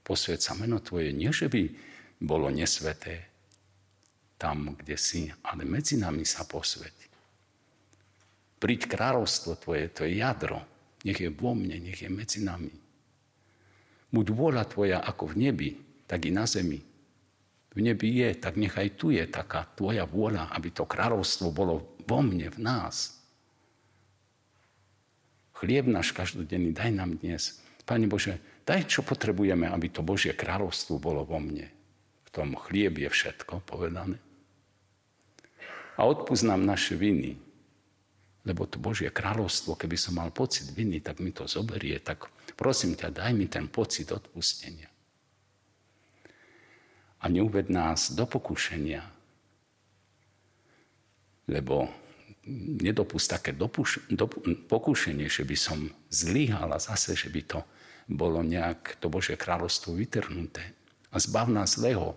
Posved 0.08 0.40
sa 0.40 0.56
meno 0.56 0.80
Tvoje, 0.80 1.12
nie 1.12 1.28
že 1.36 1.52
by 1.52 1.68
bolo 2.24 2.48
nesveté 2.48 3.28
tam, 4.40 4.72
kde 4.80 4.96
si, 4.96 5.28
ale 5.44 5.68
medzi 5.68 6.00
nami 6.00 6.24
sa 6.24 6.48
posveť. 6.48 6.96
Príď 8.64 8.88
kráľovstvo 8.88 9.60
Tvoje, 9.60 9.92
to 9.92 10.08
je 10.08 10.24
jadro, 10.24 10.64
nech 11.04 11.20
je 11.20 11.28
vo 11.28 11.52
mne, 11.52 11.76
nech 11.84 12.00
je 12.00 12.08
medzi 12.08 12.40
nami. 12.40 12.72
Buď 14.16 14.26
vôľa 14.32 14.64
Tvoja 14.72 15.04
ako 15.04 15.36
v 15.36 15.52
nebi, 15.52 15.70
tak 16.08 16.24
i 16.24 16.32
na 16.32 16.48
zemi 16.48 16.80
v 17.78 17.86
nebi 17.86 18.10
je, 18.26 18.34
tak 18.34 18.58
nechaj 18.58 18.98
tu 18.98 19.14
je 19.14 19.22
taká 19.30 19.70
tvoja 19.78 20.10
vôľa, 20.10 20.50
aby 20.58 20.74
to 20.74 20.90
kráľovstvo 20.90 21.54
bolo 21.54 21.94
vo 22.10 22.26
mne, 22.26 22.50
v 22.50 22.58
nás. 22.58 23.22
Chlieb 25.54 25.86
náš 25.86 26.10
každodenný 26.10 26.74
daj 26.74 26.90
nám 26.90 27.22
dnes. 27.22 27.62
Pane 27.86 28.10
Bože, 28.10 28.42
daj, 28.68 28.84
čo 28.92 29.02
potrebujeme, 29.02 29.72
aby 29.72 29.88
to 29.88 30.04
Božie 30.04 30.36
kráľovstvo 30.36 31.00
bolo 31.00 31.24
vo 31.24 31.40
mne. 31.40 31.72
V 32.28 32.30
tom 32.36 32.60
chlieb 32.60 33.00
je 33.00 33.08
všetko 33.08 33.64
povedané. 33.64 34.20
A 35.98 36.06
odpúsť 36.06 36.54
naše 36.60 37.00
viny, 37.00 37.40
lebo 38.44 38.68
to 38.68 38.78
Božie 38.78 39.10
kráľovstvo, 39.10 39.80
keby 39.80 39.96
som 39.96 40.20
mal 40.20 40.30
pocit 40.36 40.70
viny, 40.76 41.00
tak 41.00 41.24
mi 41.24 41.32
to 41.32 41.48
zoberie, 41.48 41.98
tak 42.04 42.28
prosím 42.54 42.94
ťa, 42.94 43.16
daj 43.16 43.32
mi 43.34 43.48
ten 43.48 43.72
pocit 43.72 44.12
odpustenia 44.12 44.92
a 47.22 47.26
neuved 47.30 47.70
nás 47.70 48.14
do 48.14 48.26
pokušenia. 48.30 49.02
Lebo 51.48 51.90
nedopust 52.84 53.32
také 53.32 53.56
dopuš, 53.56 54.08
dop, 54.12 54.38
pokušenie, 54.70 55.28
že 55.28 55.44
by 55.48 55.58
som 55.58 55.80
zlyhal 56.12 56.72
a 56.72 56.80
zase, 56.80 57.16
že 57.18 57.32
by 57.32 57.42
to 57.44 57.60
bolo 58.08 58.40
nejak 58.40 58.98
to 59.04 59.12
Božie 59.12 59.36
kráľovstvo 59.36 59.94
vytrhnuté. 59.94 60.64
A 61.12 61.20
zbav 61.20 61.52
nás 61.52 61.76
zlého, 61.76 62.16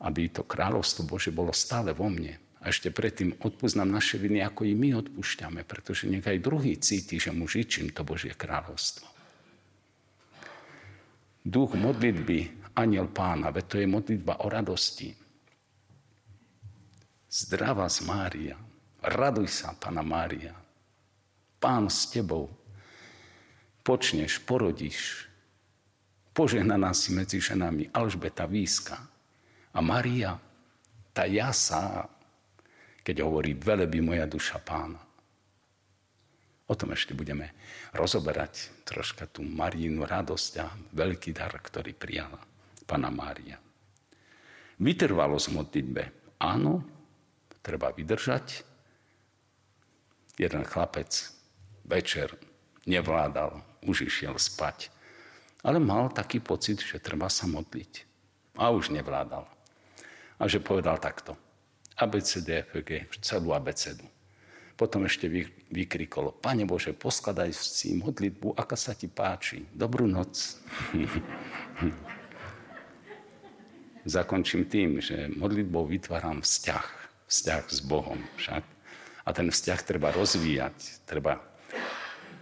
aby 0.00 0.28
to 0.28 0.44
kráľovstvo 0.44 1.04
Bože 1.08 1.32
bolo 1.32 1.52
stále 1.52 1.92
vo 1.92 2.08
mne. 2.08 2.36
A 2.60 2.72
ešte 2.72 2.90
predtým 2.90 3.36
odpúznam 3.44 3.86
naše 3.86 4.18
viny, 4.18 4.42
ako 4.42 4.66
i 4.66 4.74
my 4.74 4.96
odpúšťame, 4.98 5.62
pretože 5.62 6.10
nech 6.10 6.24
aj 6.24 6.42
druhý 6.42 6.74
cíti, 6.80 7.20
že 7.20 7.30
mu 7.30 7.46
žičím 7.46 7.94
to 7.94 8.02
Božie 8.02 8.34
kráľovstvo. 8.34 9.06
Duch 11.46 11.78
modlitby 11.78 12.66
aniel 12.74 13.06
pána, 13.06 13.54
veď 13.54 13.64
to 13.70 13.76
je 13.78 13.86
modlitba 13.86 14.42
o 14.42 14.50
radosti. 14.50 15.14
Zdravá 17.30 17.86
z 17.86 18.02
Mária, 18.02 18.56
raduj 19.04 19.46
sa, 19.46 19.76
Pana 19.78 20.02
Mária. 20.02 20.56
Pán 21.62 21.86
s 21.86 22.10
tebou, 22.10 22.50
počneš, 23.86 24.42
porodíš, 24.42 25.30
požehnaná 26.34 26.90
si 26.90 27.14
medzi 27.14 27.38
ženami 27.38 27.94
Alžbeta 27.94 28.50
Výska 28.50 28.98
a 29.70 29.78
Maria, 29.78 30.34
tá 31.14 31.30
jasa, 31.30 32.10
keď 33.06 33.22
hovorí, 33.22 33.54
veleby 33.54 34.02
moja 34.02 34.26
duša 34.26 34.58
pána. 34.58 34.98
O 36.66 36.74
tom 36.74 36.90
ešte 36.90 37.14
budeme 37.14 37.54
rozoberať 37.94 38.82
troška 38.82 39.30
tú 39.30 39.46
Marínu 39.46 40.02
radosť 40.02 40.52
a 40.58 40.66
veľký 40.90 41.30
dar, 41.30 41.54
ktorý 41.54 41.94
prijala. 41.94 42.42
Pana 42.90 43.06
Mária. 43.14 43.54
Vytrvalosť 44.82 45.54
modlitbe. 45.54 46.02
Áno, 46.42 46.82
treba 47.62 47.94
vydržať, 47.94 48.66
Jeden 50.36 50.68
chlapec 50.68 51.32
večer 51.88 52.28
nevládal, 52.86 53.60
už 53.82 54.06
išiel 54.06 54.38
spať. 54.38 54.88
Ale 55.66 55.82
mal 55.82 56.14
taký 56.14 56.38
pocit, 56.38 56.78
že 56.78 57.02
treba 57.02 57.26
sa 57.26 57.50
modliť. 57.50 58.06
A 58.56 58.70
už 58.70 58.94
nevládal. 58.94 59.44
A 60.38 60.42
že 60.46 60.62
povedal 60.62 60.96
takto. 61.02 61.34
ABCDFG, 61.98 63.10
celú 63.20 63.50
abecedu. 63.52 64.06
Potom 64.76 65.08
ešte 65.08 65.26
vykrikol, 65.72 66.36
Pane 66.36 66.68
Bože, 66.68 66.92
poskladaj 66.92 67.48
si 67.56 67.96
modlitbu, 67.96 68.52
aká 68.60 68.76
sa 68.76 68.92
ti 68.92 69.08
páči. 69.08 69.64
Dobrú 69.72 70.04
noc. 70.04 70.60
Zakončím 74.06 74.68
tým, 74.68 75.00
že 75.00 75.32
modlitbou 75.32 75.88
vytváram 75.88 76.44
vzťah. 76.44 76.86
Vzťah 77.26 77.64
s 77.66 77.80
Bohom 77.82 78.20
však. 78.36 78.62
A 79.26 79.28
ten 79.32 79.50
vzťah 79.50 79.80
treba 79.82 80.12
rozvíjať, 80.14 81.02
treba 81.08 81.42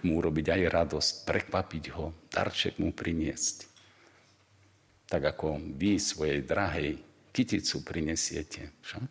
mu 0.05 0.21
urobiť 0.21 0.47
aj 0.53 0.63
radosť, 0.69 1.13
prekvapiť 1.25 1.85
ho, 1.97 2.13
darček 2.29 2.79
mu 2.79 2.93
priniesť. 2.93 3.57
Tak 5.09 5.23
ako 5.37 5.61
vy 5.75 5.97
svojej 5.97 6.45
drahej 6.45 7.01
kyticu 7.33 7.83
prinesiete 7.83 8.71
však. 8.85 9.11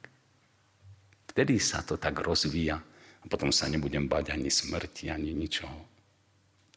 Vtedy 1.34 1.58
sa 1.58 1.82
to 1.82 1.98
tak 1.98 2.22
rozvíja 2.22 2.78
a 3.20 3.26
potom 3.26 3.50
sa 3.50 3.66
nebudem 3.66 4.06
bať 4.06 4.38
ani 4.38 4.54
smrti, 4.54 5.10
ani 5.10 5.34
ničoho. 5.34 5.82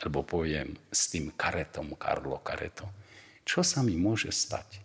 Lebo 0.01 0.25
poviem 0.25 0.77
s 0.89 1.13
tým 1.13 1.33
karetom, 1.37 1.97
Karlo 1.97 2.41
Kareto, 2.41 2.89
čo 3.45 3.61
sa 3.61 3.81
mi 3.85 3.97
môže 3.97 4.33
stať? 4.33 4.81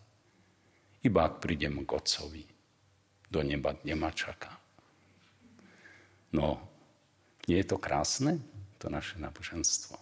Iba 1.01 1.25
ak 1.25 1.41
prídem 1.41 1.81
k 1.81 1.91
Otcovi, 1.97 2.43
do 3.31 3.39
neba 3.41 4.09
čaká. 4.11 4.53
No, 6.31 6.61
nie 7.47 7.57
je 7.59 7.67
to 7.67 7.81
krásne, 7.81 8.39
to 8.81 8.89
naše 8.89 9.21
náboženstvo? 9.21 9.93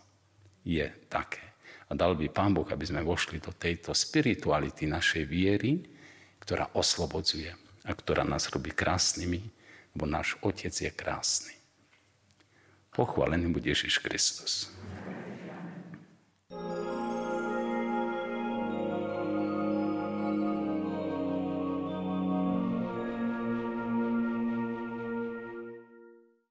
Je 0.63 0.87
také. 1.11 1.43
A 1.91 1.97
dal 1.97 2.15
by 2.15 2.31
Pán 2.31 2.55
Boh, 2.55 2.67
aby 2.71 2.87
sme 2.87 3.03
vošli 3.03 3.43
do 3.43 3.51
tejto 3.51 3.91
spirituality 3.91 4.87
našej 4.87 5.27
viery, 5.27 5.83
ktorá 6.39 6.71
oslobodzuje 6.71 7.51
a 7.83 7.91
ktorá 7.91 8.23
nás 8.23 8.47
robí 8.47 8.71
krásnymi, 8.71 9.41
lebo 9.97 10.05
náš 10.07 10.39
Otec 10.39 10.71
je 10.71 10.91
krásny. 10.93 11.53
Pochválený 12.95 13.51
bude 13.51 13.67
Ježiš 13.67 13.99
Kristus. 13.99 14.71